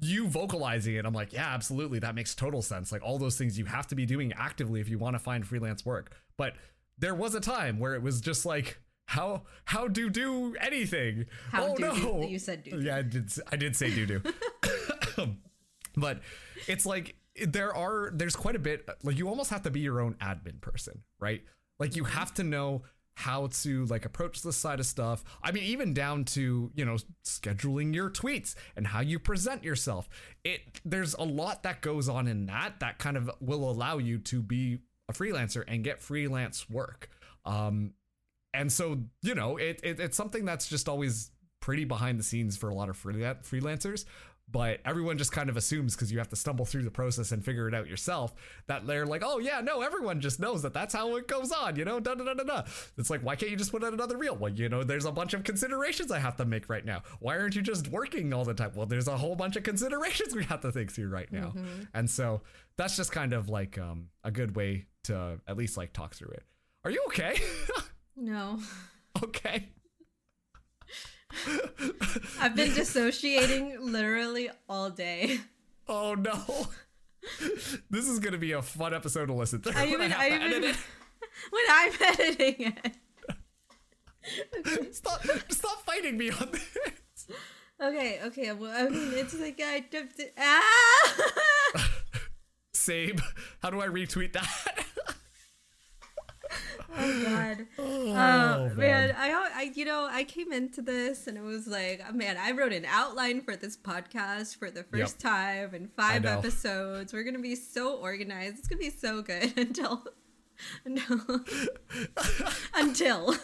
[0.00, 2.90] you vocalizing it, I'm like, yeah, absolutely, that makes total sense.
[2.90, 5.46] Like all those things you have to be doing actively if you want to find
[5.46, 6.16] freelance work.
[6.38, 6.54] But
[7.02, 11.26] there was a time where it was just like, how how do do anything?
[11.50, 12.80] How oh do no, you said do do.
[12.80, 13.30] Yeah, I did.
[13.50, 14.22] I did say do do.
[15.96, 16.20] but
[16.68, 20.00] it's like there are there's quite a bit like you almost have to be your
[20.00, 21.42] own admin person right
[21.78, 22.18] like you mm-hmm.
[22.18, 22.82] have to know
[23.14, 26.96] how to like approach this side of stuff i mean even down to you know
[27.24, 30.08] scheduling your tweets and how you present yourself
[30.44, 34.18] it there's a lot that goes on in that that kind of will allow you
[34.18, 34.78] to be
[35.12, 37.08] a freelancer and get freelance work.
[37.44, 37.94] Um
[38.54, 42.56] and so you know it, it it's something that's just always pretty behind the scenes
[42.56, 44.04] for a lot of freela- freelancers
[44.52, 47.44] but everyone just kind of assumes because you have to stumble through the process and
[47.44, 48.34] figure it out yourself
[48.66, 51.74] that they're like oh yeah no everyone just knows that that's how it goes on
[51.76, 52.62] you know da da da da da.
[52.98, 54.36] It's like why can't you just put out another reel?
[54.36, 57.02] Well you know there's a bunch of considerations i have to make right now.
[57.20, 58.72] Why aren't you just working all the time?
[58.74, 61.54] Well there's a whole bunch of considerations we have to think through right now.
[61.94, 62.42] And so
[62.76, 66.30] that's just kind of like um, a good way to at least like talk through
[66.32, 66.44] it.
[66.84, 67.36] Are you okay?
[68.14, 68.58] No.
[69.24, 69.68] okay
[72.40, 75.40] I've been dissociating literally all day.
[75.88, 76.68] Oh no.
[77.90, 79.70] This is gonna be a fun episode to listen to.
[79.70, 80.74] I when even, I to even,
[81.50, 82.94] when I'm editing it.
[84.94, 87.26] Stop, stop fighting me on this.
[87.82, 88.52] Okay, okay.
[88.52, 90.32] Well, I mean, it's like I dipped it.
[90.38, 91.90] Ah!
[92.72, 93.16] Same.
[93.60, 94.86] How do I retweet that?
[96.98, 97.66] oh God.
[97.78, 102.02] oh Oh man, I, I, you know, I came into this and it was like,
[102.14, 107.12] man, I wrote an outline for this podcast for the first time in five episodes.
[107.12, 108.58] We're gonna be so organized.
[108.58, 110.04] It's gonna be so good until,
[110.84, 111.40] until,
[112.74, 113.34] until.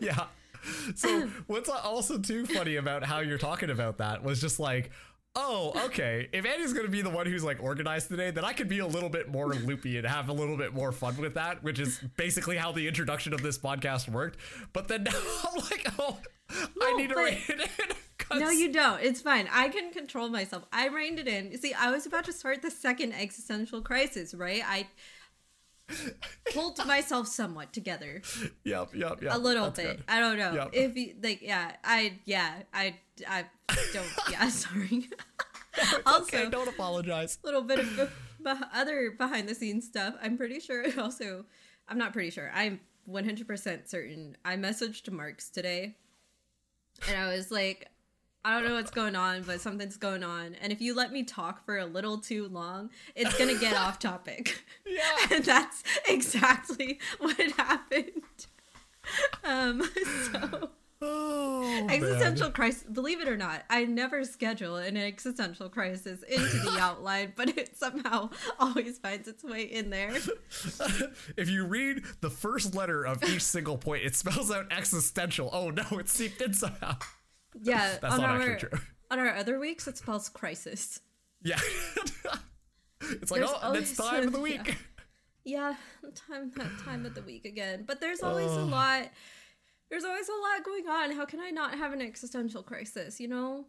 [0.00, 0.26] Yeah.
[0.96, 4.90] So what's also too funny about how you're talking about that was just like,
[5.36, 6.28] oh, okay.
[6.32, 8.86] If Annie's gonna be the one who's like organized today, then I could be a
[8.86, 12.00] little bit more loopy and have a little bit more fun with that, which is
[12.16, 14.38] basically how the introduction of this podcast worked.
[14.72, 15.12] But then now
[15.44, 16.18] I'm like, oh,
[16.82, 17.96] I need to rein it in.
[18.40, 19.00] No, you don't.
[19.02, 19.48] It's fine.
[19.52, 20.64] I can control myself.
[20.72, 21.56] I reined it in.
[21.58, 24.62] See, I was about to start the second existential crisis, right?
[24.66, 24.88] I
[26.52, 28.22] pulled myself somewhat together.
[28.64, 29.34] Yep, yep, yep.
[29.34, 29.96] a little That's bit.
[29.98, 30.04] good.
[30.08, 30.54] I don't know.
[30.54, 30.70] Yep.
[30.72, 32.96] If you like yeah, I yeah, I
[33.28, 33.44] I
[33.92, 35.08] don't yeah, sorry.
[36.06, 37.38] also, okay, don't apologize.
[37.42, 38.10] A little bit of
[38.72, 40.14] other behind the scenes stuff.
[40.22, 41.44] I'm pretty sure I also
[41.88, 42.50] I'm not pretty sure.
[42.54, 44.36] I'm 100% certain.
[44.44, 45.96] I messaged Marks today
[47.08, 47.88] and I was like
[48.46, 50.54] I don't know what's going on, but something's going on.
[50.62, 53.74] And if you let me talk for a little too long, it's going to get
[53.76, 54.62] off topic.
[54.86, 55.02] Yeah.
[55.32, 58.22] And that's exactly what happened.
[59.42, 59.82] Um
[60.32, 60.70] so
[61.02, 66.78] Oh, existential crisis believe it or not i never schedule an existential crisis into the
[66.80, 70.14] outline but it somehow always finds its way in there
[71.36, 75.50] if you read the first letter of each single point, it spells out existential.
[75.52, 76.96] Oh no, it's seeped in somehow.
[77.62, 78.78] Yeah That's on not our actually true.
[79.10, 81.00] on our other weeks it spells crisis
[81.42, 81.58] Yeah.
[83.00, 84.76] it's like, There's oh, it's always- time of the week.
[85.44, 85.74] yeah
[86.28, 89.08] time that time of the week again but there's always a lot
[89.90, 93.28] there's always a lot going on how can i not have an existential crisis you
[93.28, 93.64] know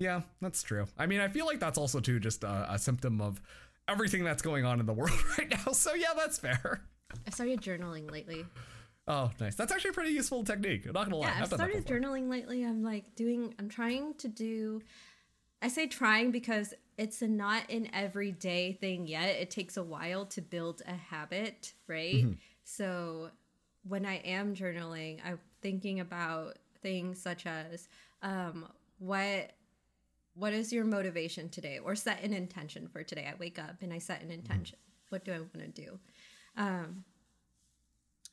[0.00, 0.86] Yeah, that's true.
[0.96, 3.42] I mean, I feel like that's also too just a, a symptom of
[3.88, 5.72] everything that's going on in the world right now.
[5.72, 6.82] So yeah, that's fair.
[7.26, 8.46] i started journaling lately
[9.08, 9.54] Oh, nice.
[9.54, 10.84] That's actually a pretty useful technique.
[10.86, 11.28] I'm not gonna lie.
[11.28, 12.62] yeah, I've I've started journaling lately.
[12.62, 14.82] I'm like doing, I'm trying to do,
[15.62, 19.36] I say trying because it's a not an everyday thing yet.
[19.36, 22.16] It takes a while to build a habit, right?
[22.16, 22.32] Mm-hmm.
[22.64, 23.30] So
[23.88, 27.88] when I am journaling, I'm thinking about things such as
[28.22, 28.66] um,
[28.98, 29.52] what
[30.34, 33.92] what is your motivation today or set an intention for today i wake up and
[33.92, 35.98] i set an intention what do i want to do
[36.56, 37.04] um,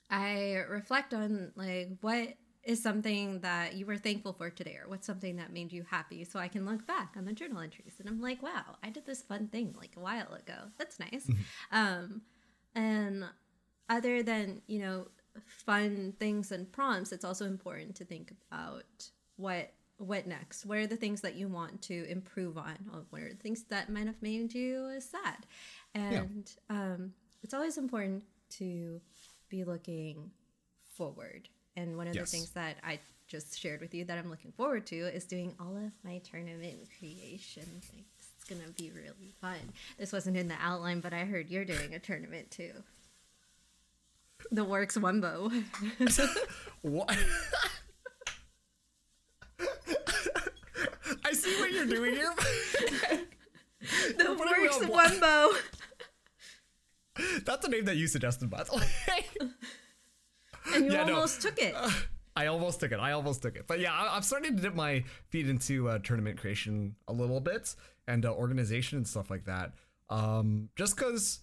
[0.10, 5.06] I reflect on like what is something that you were thankful for today or what's
[5.06, 8.10] something that made you happy so I can look back on the journal entries and
[8.10, 10.56] I'm like, wow, I did this fun thing like a while ago.
[10.78, 11.30] That's nice.
[11.72, 12.22] um
[12.74, 13.24] and
[13.90, 15.08] other than, you know,
[15.46, 18.84] fun things and prompts, it's also important to think about
[19.38, 20.66] what what next?
[20.66, 22.76] What are the things that you want to improve on?
[22.94, 25.46] Or what are the things that might have made you sad?
[25.94, 27.14] And um,
[27.44, 28.24] it's always important
[28.58, 29.00] to
[29.56, 30.32] be looking
[30.96, 31.48] forward.
[31.78, 32.30] And one of Yes.
[32.32, 35.56] the things that I just shared with you that I'm looking forward to is doing
[35.60, 38.06] all of my tournament creation things.
[38.36, 39.74] It's gonna be really fun.
[39.98, 42.84] This wasn't in the outline, but I heard you're doing a tournament too.
[44.52, 45.64] The works Wumbo.
[46.82, 47.18] What?
[51.24, 52.34] I see what you're doing here.
[54.18, 55.58] The me works Wumbo.
[57.46, 59.48] That's a name that you suggested, by the way.
[60.74, 61.14] And you Yeah, no.
[61.16, 61.76] almost took it.
[62.36, 63.00] I almost took it.
[63.00, 63.66] I almost took it.
[63.68, 67.40] But yeah, I, I'm starting to dip my feet into uh, tournament creation a little
[67.40, 67.76] bit
[68.08, 69.74] and uh, organization and stuff like that.
[70.10, 71.40] Um, just because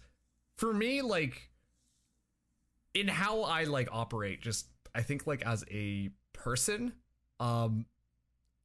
[0.57, 1.51] for me, like
[2.95, 6.93] in how I like operate, just I think like as a person,
[7.41, 7.87] um,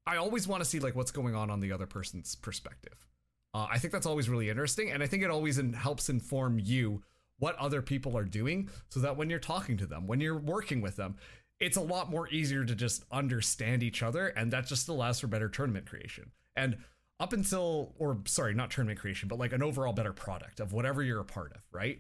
[0.05, 3.07] I always want to see like what's going on on the other person's perspective.
[3.53, 6.59] Uh, I think that's always really interesting, and I think it always in, helps inform
[6.59, 7.01] you
[7.39, 10.81] what other people are doing, so that when you're talking to them, when you're working
[10.81, 11.15] with them,
[11.59, 15.27] it's a lot more easier to just understand each other, and that just allows for
[15.27, 16.31] better tournament creation.
[16.55, 16.77] And
[17.19, 21.01] up until, or sorry, not tournament creation, but like an overall better product of whatever
[21.01, 21.99] you're a part of, right?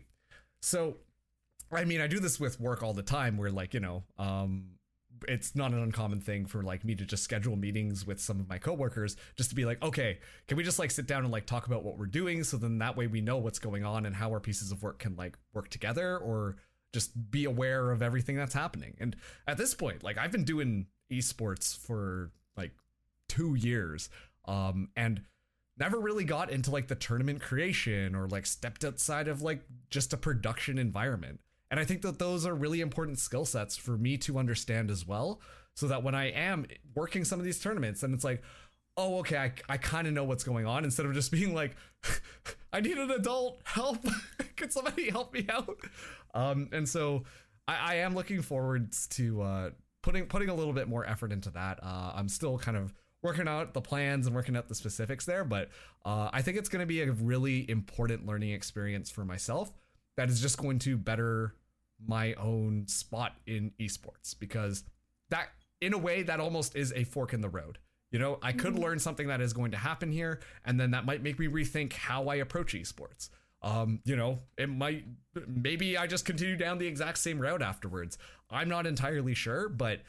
[0.61, 0.97] So,
[1.71, 4.76] I mean, I do this with work all the time, where like you know, um,
[5.27, 8.47] it's not an uncommon thing for like me to just schedule meetings with some of
[8.49, 11.45] my coworkers just to be like okay can we just like sit down and like
[11.45, 14.15] talk about what we're doing so then that way we know what's going on and
[14.15, 16.57] how our pieces of work can like work together or
[16.93, 18.95] just be aware of everything that's happening?
[18.99, 19.15] And
[19.47, 22.71] at this point like i've been doing esports for like
[23.29, 24.09] two years
[24.45, 25.21] um and
[25.79, 30.13] never really got into like the tournament creation or like stepped outside of like just
[30.13, 34.17] a production environment and I think that those are really important skill sets for me
[34.19, 35.41] to understand as well.
[35.75, 38.41] So that when I am working some of these tournaments, and it's like,
[38.95, 41.75] oh, okay, I, I kind of know what's going on instead of just being like,
[42.73, 44.03] I need an adult help.
[44.55, 45.77] Could somebody help me out?
[46.33, 47.25] Um, and so
[47.67, 49.69] I, I am looking forward to uh,
[50.01, 51.79] putting putting a little bit more effort into that.
[51.83, 55.43] Uh, I'm still kind of working out the plans and working out the specifics there,
[55.43, 55.69] but
[56.05, 59.71] uh, I think it's going to be a really important learning experience for myself
[60.17, 61.53] that is just going to better
[62.05, 64.83] my own spot in esports because
[65.29, 65.49] that
[65.81, 67.77] in a way that almost is a fork in the road.
[68.11, 71.05] You know i could learn something that is going to happen here and then that
[71.05, 73.29] might make me rethink how i approach esports.
[73.61, 75.05] Um you know it might
[75.47, 78.17] maybe i just continue down the exact same route afterwards.
[78.49, 80.01] I'm not entirely sure but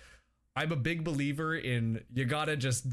[0.55, 2.87] i'm a big believer in you gotta just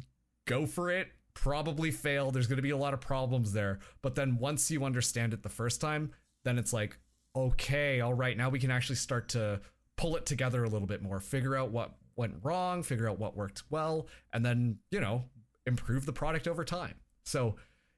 [0.47, 4.37] go for it probably fail there's to be a lot of problems there but then
[4.37, 6.11] once you understand it the first time
[6.45, 6.97] then it's like
[7.35, 9.59] okay all right now we can actually start to
[9.97, 13.35] pull it together a little bit more figure out what went wrong figure out what
[13.35, 15.23] worked well and then you know
[15.65, 16.95] improve the product over time.
[17.23, 17.55] So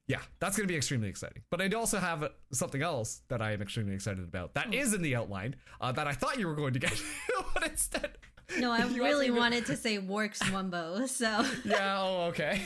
[0.07, 1.43] yeah that's going to be extremely exciting.
[1.51, 5.01] But i also have something else that i am extremely excited about that is in
[5.01, 6.93] the outline uh, that i thought you were going to get
[7.53, 8.11] but instead
[8.57, 11.07] No, I really to- wanted to say works Wumbo.
[11.09, 11.45] So.
[11.65, 12.61] Yeah oh okay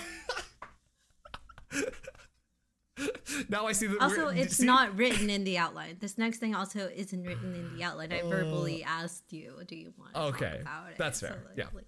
[3.49, 5.97] now i see that also, it's see- not written in the outline.
[5.99, 8.11] This next thing also isn't written in the outline.
[8.11, 11.41] I verbally asked you, "Do you want to Uh, Okay, talk about it?" that's fair,
[11.47, 11.65] like, yeah.
[11.73, 11.85] like,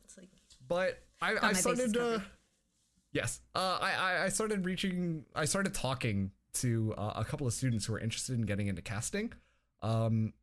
[0.68, 2.20] but I, I started uh,
[3.12, 7.54] yes uh, I, I I started reaching I started talking to uh, a couple of
[7.54, 9.34] students who are interested in getting into casting
[9.82, 10.34] um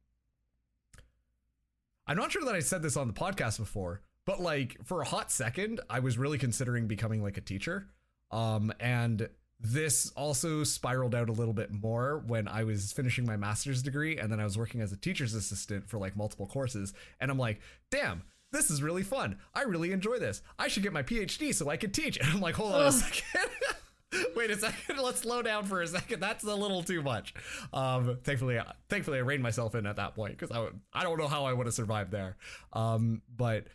[2.06, 5.04] I'm not sure that I said this on the podcast before but like for a
[5.04, 7.86] hot second I was really considering becoming like a teacher
[8.30, 9.28] um and
[9.62, 14.18] this also spiraled out a little bit more when I was finishing my master's degree
[14.18, 17.38] and then I was working as a teacher's assistant for like multiple courses and I'm
[17.38, 19.38] like damn this is really fun.
[19.54, 20.42] I really enjoy this.
[20.58, 22.18] I should get my PhD so I could teach.
[22.20, 23.50] And I'm like, hold on a second.
[24.36, 24.98] Wait a second.
[24.98, 26.20] Let's slow down for a second.
[26.20, 27.32] That's a little too much.
[27.72, 31.18] Um, thankfully, thankfully, I reined myself in at that point because I would, I don't
[31.18, 32.36] know how I would have survived there.
[32.72, 33.68] Um, but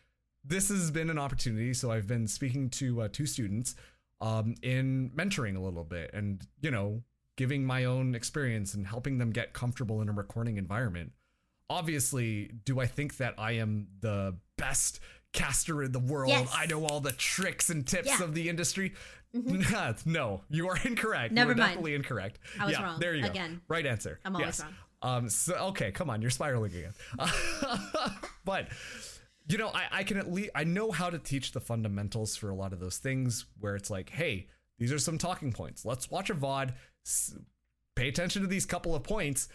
[0.44, 1.74] this has been an opportunity.
[1.74, 3.76] So I've been speaking to uh, two students
[4.22, 7.04] um, in mentoring a little bit, and you know,
[7.38, 11.12] giving my own experience and helping them get comfortable in a recording environment
[11.70, 15.00] obviously do i think that i am the best
[15.34, 16.48] caster in the world Yes.
[16.56, 18.24] i know all the tricks and tips Yeah.
[18.24, 18.94] of the industry
[20.06, 21.70] no you are incorrect Never you are mind.
[21.72, 23.00] definitely incorrect I was yeah wrong.
[23.00, 23.62] there you go Again.
[23.68, 24.62] right answer I'm always yes.
[25.02, 25.16] wrong.
[25.24, 26.94] um so okay come on you're spiraling again
[28.46, 28.68] but
[29.48, 32.50] you know I, I can at least i know how to teach the fundamentals for
[32.50, 35.86] a lot of those things where it's like hey these are some talking points.
[35.86, 36.74] Let's watch a vod
[37.96, 39.48] pay attention to these couple of points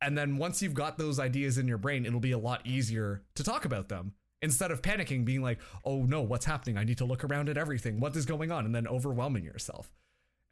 [0.00, 3.22] and then once you've got those ideas in your brain it'll be a lot easier
[3.34, 6.76] to talk about them instead of panicking being like oh no what's happening?
[6.76, 7.98] I need to look around at everything.
[7.98, 8.66] What is going on?
[8.66, 9.90] And then overwhelming yourself.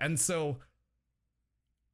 [0.00, 0.58] And so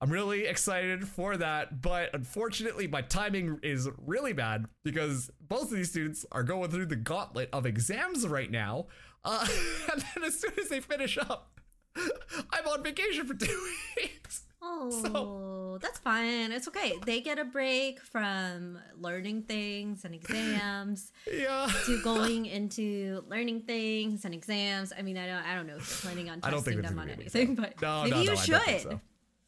[0.02, 5.70] i'm really excited for that but unfortunately my timing is really bad because both of
[5.70, 8.86] these students are going through the gauntlet of exams right now
[9.24, 9.46] uh,
[9.92, 11.58] and then as soon as they finish up
[11.96, 16.52] i'm on vacation for two weeks Oh, that's fine.
[16.52, 16.94] It's okay.
[17.04, 24.24] They get a break from learning things and exams yeah to going into learning things
[24.24, 24.92] and exams.
[24.96, 26.96] I mean, I don't, I don't know if you're planning on I don't think testing
[26.96, 29.00] them on anything, but No, maybe no, you no, should.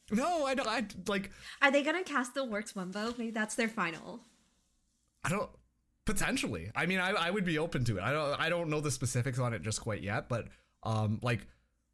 [0.08, 0.38] Don't think so.
[0.38, 0.68] No, I don't.
[0.68, 1.30] I like.
[1.62, 3.16] Are they gonna cast the Works Wumbo?
[3.18, 4.20] Maybe that's their final.
[5.24, 5.50] I don't.
[6.04, 6.70] Potentially.
[6.76, 8.02] I mean, I, I would be open to it.
[8.02, 8.40] I don't.
[8.40, 10.48] I don't know the specifics on it just quite yet, but
[10.82, 11.46] um, like,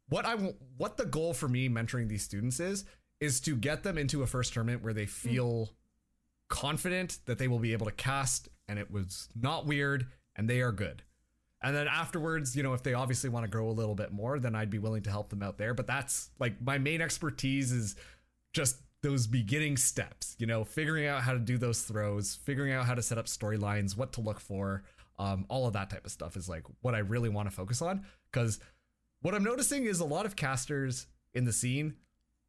[0.09, 0.35] what I
[0.77, 2.85] what the goal for me mentoring these students is
[3.19, 5.69] is to get them into a first tournament where they feel
[6.49, 10.59] confident that they will be able to cast and it was not weird and they
[10.59, 11.03] are good.
[11.63, 14.39] And then afterwards, you know, if they obviously want to grow a little bit more,
[14.39, 15.73] then I'd be willing to help them out there.
[15.73, 17.95] But that's like my main expertise is
[18.53, 22.85] just those beginning steps, you know, figuring out how to do those throws, figuring out
[22.85, 24.83] how to set up storylines, what to look for,
[25.19, 27.81] um, all of that type of stuff is like what I really want to focus
[27.81, 28.05] on.
[28.31, 28.59] Because
[29.21, 31.95] what I'm noticing is a lot of casters in the scene,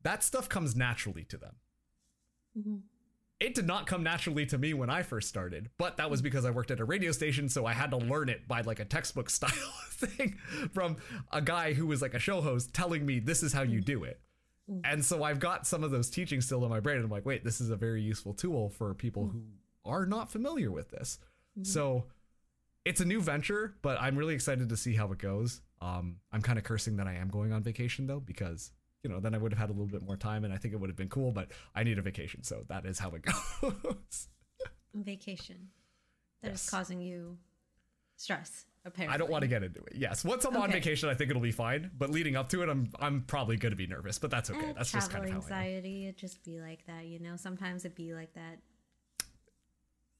[0.03, 1.57] that stuff comes naturally to them.
[3.43, 6.25] It did not come naturally to me when I first started, but that was mm.
[6.25, 8.79] because I worked at a radio station, so I had to learn it by like
[8.79, 9.51] a textbook style
[9.91, 10.39] thing
[10.73, 10.99] from
[11.33, 13.85] a guy who was like a show host telling me this is how you mm.
[13.85, 14.21] do it.
[14.71, 14.83] Mm.
[14.85, 16.99] And so I've got some of those teachings still in my brain.
[16.99, 19.43] And I'm like, wait, this is a very useful tool for people who
[19.85, 21.19] are not familiar with this.
[21.63, 22.05] So
[22.85, 25.63] it's a new venture, but I'm really excited to see how it goes.
[25.81, 28.71] Um, I'm kind of cursing that I am going on vacation though, because
[29.03, 30.75] you know then I would have had a little bit more time, and I think
[30.75, 31.33] it would have been cool.
[31.33, 33.23] But I need a vacation, so that is how it
[33.73, 34.29] goes.
[34.95, 35.69] Vacation.
[36.43, 36.71] That is Yes.
[36.71, 37.39] causing you
[38.17, 38.67] stress.
[38.85, 39.15] Apparently.
[39.15, 39.93] I don't want to get into it.
[39.95, 41.93] Yes, once I'm on vacation, I think it'll be fine.
[41.97, 44.71] But leading up to it, I'm I'm probably going to be nervous, but that's okay.
[44.71, 46.07] Eh, That's just kind of how anxiety.
[46.07, 47.37] It just be like that, you know.
[47.37, 48.59] Sometimes it be like that.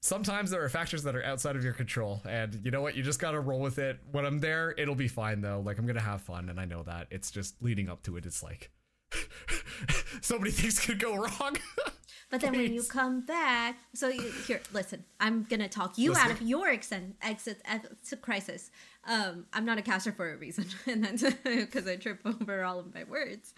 [0.03, 2.93] Sometimes there are factors that are outside of your control, and you know what?
[2.93, 4.01] You just got to roll with it.
[4.11, 5.61] When I'm there, it'll be fine though.
[5.65, 7.07] Like I'm gonna have fun, and I know that.
[7.09, 8.25] It's just leading up to it.
[8.25, 8.69] It's like
[10.21, 11.55] so many things could go wrong.
[12.29, 16.31] But then when you come back, so you, here, listen, I'm gonna talk you out
[16.31, 18.71] of your exen- exit exit crisis.
[19.05, 22.79] Um, I'm not a caster for a reason, and that's because I trip over all
[22.79, 23.53] of my words.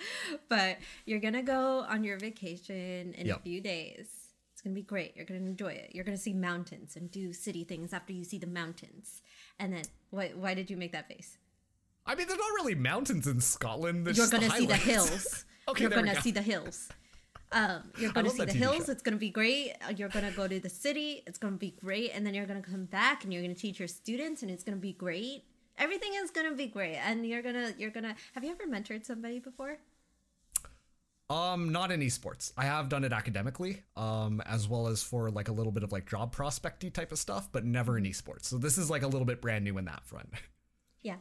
[0.50, 4.25] But you're gonna go on your vacation in a few days.
[4.66, 5.16] It's gonna be great.
[5.16, 5.92] You're gonna enjoy it.
[5.94, 9.22] You're gonna see mountains and do city things after you see the mountains.
[9.60, 11.38] And then, why why did you make that face?
[12.04, 14.08] I mean, there's not really mountains in Scotland.
[14.08, 15.46] There's You're gonna see the hills.
[15.68, 16.22] Okay, you're there we gonna go.
[16.22, 16.90] see the hills.
[17.52, 18.86] Um, you're gonna see the TV hills.
[18.86, 18.92] show.
[18.92, 19.74] It's gonna be great.
[19.88, 21.22] Uh, You're gonna go to the city.
[21.28, 23.88] It's gonna be great, and then you're gonna come back and you're gonna teach your
[23.88, 25.44] students, and it's gonna be great.
[25.80, 28.16] Everything is gonna be great, and you're gonna you're gonna.
[28.34, 29.78] Have you ever mentored somebody before?
[31.30, 32.54] Um, not in esports.
[32.56, 35.92] I have done it academically, um, as well as for like a little bit of
[35.92, 38.46] like job prospecty type of stuff, but never in esports.
[38.46, 40.30] So this is like a little bit brand new in that front.
[41.02, 41.18] Yeah,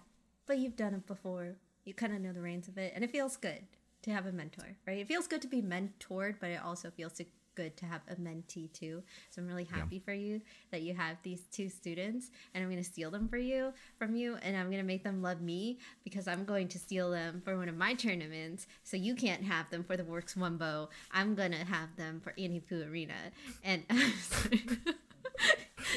[0.46, 1.56] but you've done it before.
[1.84, 3.66] You kind of know the reins of it, and it feels good
[4.00, 4.96] to have a mentor, right?
[4.96, 8.14] It feels good to be mentored, but it also feels to- good to have a
[8.16, 9.02] mentee too.
[9.30, 10.40] So I'm really happy for you
[10.70, 14.16] that you have these two students, and I'm going to steal them for you from
[14.16, 17.42] you, and I'm going to make them love me because I'm going to steal them
[17.44, 18.66] for one of my tournaments.
[18.82, 20.88] So you can't have them for the Works Wumbo.
[21.12, 23.14] I'm going to have them for Anniepoo Arena,
[23.62, 23.82] and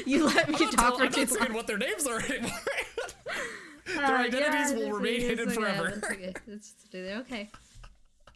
[0.06, 1.52] you let me I'm talk tell- for I'm too not long.
[1.54, 2.50] what their names are anymore.
[3.96, 6.02] Uh, Their identities will that's remain okay, hidden forever.
[7.20, 7.50] okay,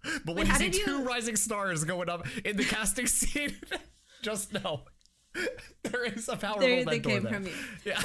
[0.24, 3.06] but Wait, when you how see you- two rising stars going up in the casting
[3.18, 3.54] scene,
[4.22, 4.82] just know
[5.84, 7.32] there is a powerful They, they came there.
[7.32, 7.52] from you.
[7.84, 8.00] Yeah.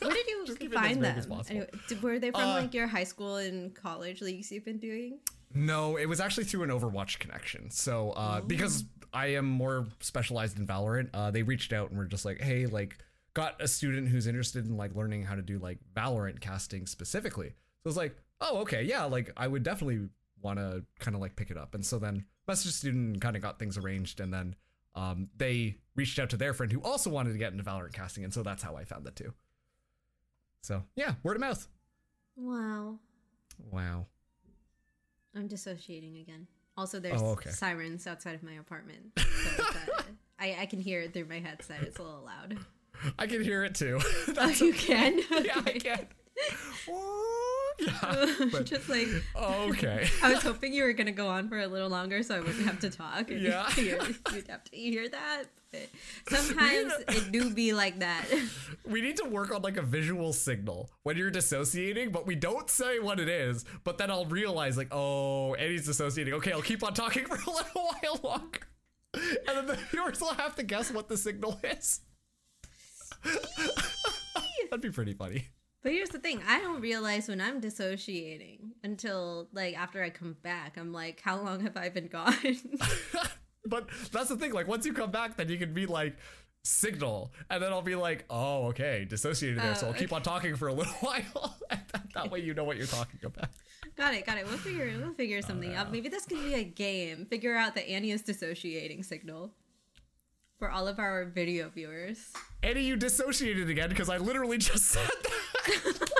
[0.00, 1.42] Where did you Just keep it as find them?
[1.50, 1.66] Anyway,
[2.00, 5.18] were they from Uh, like your high school and college leagues you've been doing?
[5.54, 7.70] No, it was actually through an Overwatch connection.
[7.70, 12.04] So, uh, because I am more specialized in Valorant, uh, they reached out and were
[12.04, 12.98] just like, "Hey, like,
[13.34, 17.48] got a student who's interested in like learning how to do like Valorant casting specifically."
[17.48, 17.54] So
[17.86, 20.08] I was like, "Oh, okay, yeah, like I would definitely
[20.42, 23.36] want to kind of like pick it up." And so then messaged a student kind
[23.36, 24.54] of got things arranged, and then
[24.94, 28.24] um, they reached out to their friend who also wanted to get into Valorant casting,
[28.24, 29.32] and so that's how I found the two.
[30.62, 31.66] So yeah, word of mouth.
[32.36, 32.98] Wow.
[33.70, 34.06] Wow.
[35.34, 36.46] I'm dissociating again.
[36.76, 37.50] Also, there's Oh, okay.
[37.50, 39.12] sirens outside of my apartment.
[39.16, 39.62] So
[39.98, 40.02] uh,
[40.38, 41.82] I, I can hear it through my headset.
[41.82, 42.56] It's a little loud.
[43.18, 44.00] I can hear it too.
[44.36, 45.18] Oh, you can?
[45.30, 45.78] yeah, I Okay.
[45.80, 46.06] can.
[47.86, 50.08] yeah, but Just like okay.
[50.22, 52.66] I was hoping you were gonna go on for a little longer, so I wouldn't
[52.66, 53.30] have to talk.
[53.30, 53.68] Yeah.
[53.76, 55.44] you'd have to hear that.
[55.70, 55.88] But
[56.28, 58.24] sometimes it do be like that.
[58.86, 62.70] We need to work on like a visual signal when you're dissociating, but we don't
[62.70, 63.64] say what it is.
[63.84, 66.32] But then I'll realize like, oh, Annie's dissociating.
[66.34, 68.60] Okay, I'll keep on talking for a little while longer,
[69.14, 72.00] and then the viewers will have to guess what the signal is.
[74.70, 75.48] That'd be pretty funny.
[75.88, 80.36] But here's the thing: I don't realize when I'm dissociating until like after I come
[80.42, 80.76] back.
[80.76, 82.34] I'm like, how long have I been gone?
[83.64, 84.52] But that's the thing.
[84.52, 86.18] Like once you come back, then you can be like
[86.62, 89.74] signal, and then I'll be like, oh, okay, dissociated there.
[89.74, 91.56] so Oh, I'll keep on talking for a little while.
[91.70, 93.48] that, that way, you know what you're talking about.
[93.96, 94.46] Got it, got it.
[94.46, 95.90] We'll figure we'll figure oh, something out.
[95.90, 97.24] Maybe this could be a game.
[97.24, 99.54] Figure out the Annie is dissociating signal
[100.58, 102.30] for all of our video viewers.
[102.62, 105.57] Annie, you dissociated again because I literally just said that.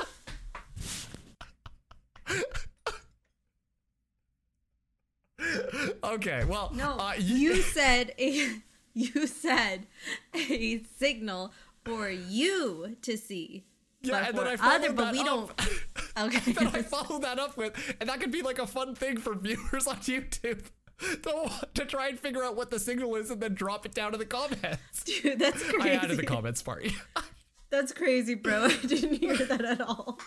[6.03, 8.49] okay, well, No, uh, you said a
[8.93, 9.87] you said
[10.35, 11.53] a signal
[11.85, 13.65] for you to see.
[14.01, 15.25] Yeah, but and then I followed other, but we up.
[15.25, 15.51] don't.
[16.17, 16.51] Okay.
[16.51, 19.35] then I follow that up with, and that could be like a fun thing for
[19.35, 20.65] viewers on YouTube
[20.99, 24.11] to, to try and figure out what the signal is and then drop it down
[24.13, 25.03] in the comments.
[25.05, 26.85] Dude, that's I added the comments part.
[27.69, 28.65] That's crazy, bro.
[28.65, 30.19] I didn't hear that at all.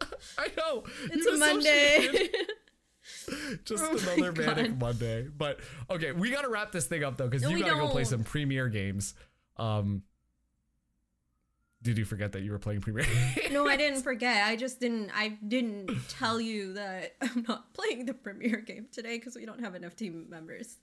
[0.38, 0.84] I know.
[1.04, 2.28] It's a Monday.
[3.64, 4.76] Just Oh another manic.
[4.78, 5.28] Monday.
[5.28, 5.60] But
[5.90, 8.24] okay, we gotta wrap this thing up though, because No, you gotta go play some
[8.24, 9.14] premier games.
[9.56, 10.02] Um
[11.82, 13.06] did you forget that you were playing premier?
[13.52, 14.44] no, I didn't forget.
[14.46, 15.10] I just didn't.
[15.14, 19.60] I didn't tell you that I'm not playing the premier game today because we don't
[19.60, 20.78] have enough team members.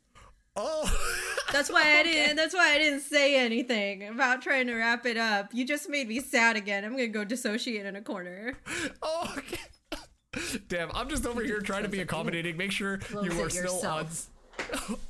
[0.55, 1.13] Oh
[1.53, 2.35] That's why I didn't.
[2.35, 5.53] That's why I didn't say anything about trying to wrap it up.
[5.53, 6.83] You just made me sad again.
[6.83, 8.57] I'm gonna go dissociate in a corner.
[9.03, 10.59] Oh, okay.
[10.67, 12.57] Damn, I'm just over here trying to be accommodating.
[12.57, 14.07] Make sure you are still on.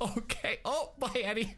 [0.18, 0.58] okay.
[0.66, 1.56] Oh, bye, Annie.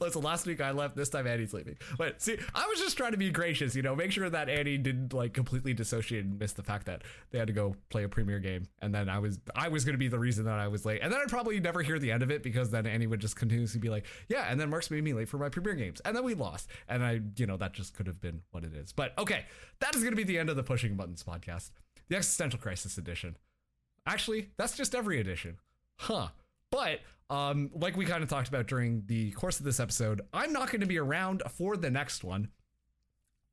[0.00, 0.96] Listen, last week I left.
[0.96, 1.76] This time Annie's leaving.
[1.98, 4.78] But see, I was just trying to be gracious, you know, make sure that Annie
[4.78, 8.08] didn't like completely dissociate and miss the fact that they had to go play a
[8.08, 10.84] premier game, and then I was I was gonna be the reason that I was
[10.84, 13.20] late, and then I'd probably never hear the end of it because then Annie would
[13.20, 16.00] just continuously be like, yeah, and then Marks made me late for my premier games,
[16.04, 18.74] and then we lost, and I, you know, that just could have been what it
[18.74, 18.92] is.
[18.92, 19.44] But okay,
[19.80, 21.70] that is gonna be the end of the Pushing Buttons podcast,
[22.08, 23.36] the Existential Crisis edition.
[24.06, 25.58] Actually, that's just every edition.
[25.98, 26.28] Huh.
[26.74, 30.52] But um, like we kind of talked about during the course of this episode, I'm
[30.52, 32.48] not going to be around for the next one.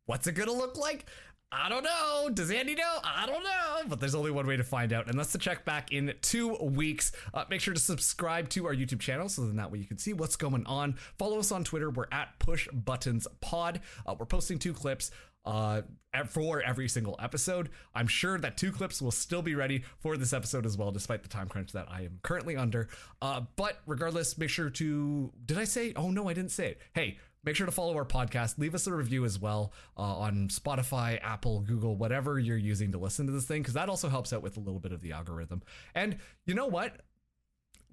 [0.08, 1.06] What's it going to look like?
[1.52, 2.30] I don't know.
[2.34, 2.98] Does Annie know?
[3.04, 3.84] I don't know.
[3.88, 6.56] But there's only one way to find out, and that's to check back in two
[6.56, 7.12] weeks.
[7.32, 10.00] Uh, make sure to subscribe to our YouTube channel so then that way you can
[10.00, 10.96] see what's going on.
[11.20, 11.92] Follow us on Twitter.
[11.92, 13.82] We're at Push Buttons Pod.
[14.08, 15.12] Uh, we're posting two clips
[15.46, 15.82] uh,
[16.30, 17.70] for every single episode.
[17.96, 21.24] I'm sure that two clips will still be ready for this episode as well, despite
[21.24, 22.90] the time crunch that I am currently under.
[23.22, 25.32] Uh, but regardless, make sure to.
[25.46, 25.94] Did I say?
[25.96, 26.82] Oh no, I didn't say it.
[26.94, 28.58] Hey, make sure to follow our podcast.
[28.58, 32.98] Leave us a review as well uh, on Spotify, Apple, Google, whatever you're using to
[32.98, 35.14] listen to this thing, because that also helps out with a little bit of the
[35.14, 35.64] algorithm.
[35.96, 36.98] And you know what?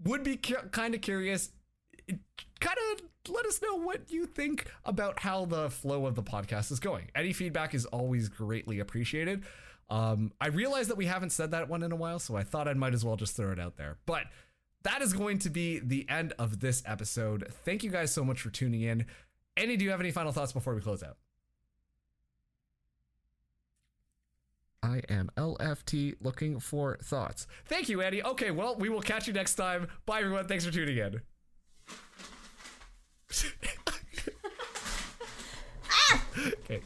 [0.05, 1.51] Would be cu- kind of curious.
[2.61, 6.73] Kind of let us know what you think about how the flow of the podcast
[6.73, 7.11] is going.
[7.15, 9.45] Any feedback is always greatly appreciated.
[9.91, 12.69] Um, I realize that we haven't said that one in a while, so I thought
[12.69, 13.99] I might as well just throw it out there.
[14.07, 14.25] But
[14.83, 17.47] that is going to be the end of this episode.
[17.65, 19.07] Thank you guys so much for tuning in.
[19.57, 21.17] Annie, do you have any final thoughts before we close out?
[24.83, 27.47] I am LFT looking for thoughts.
[27.67, 28.23] Thank you, Annie.
[28.23, 29.89] Okay, well, we will catch you next time.
[30.07, 30.47] Bye, everyone.
[30.47, 31.21] Thanks for tuning in.
[35.91, 36.25] ah!
[36.65, 36.83] Okay.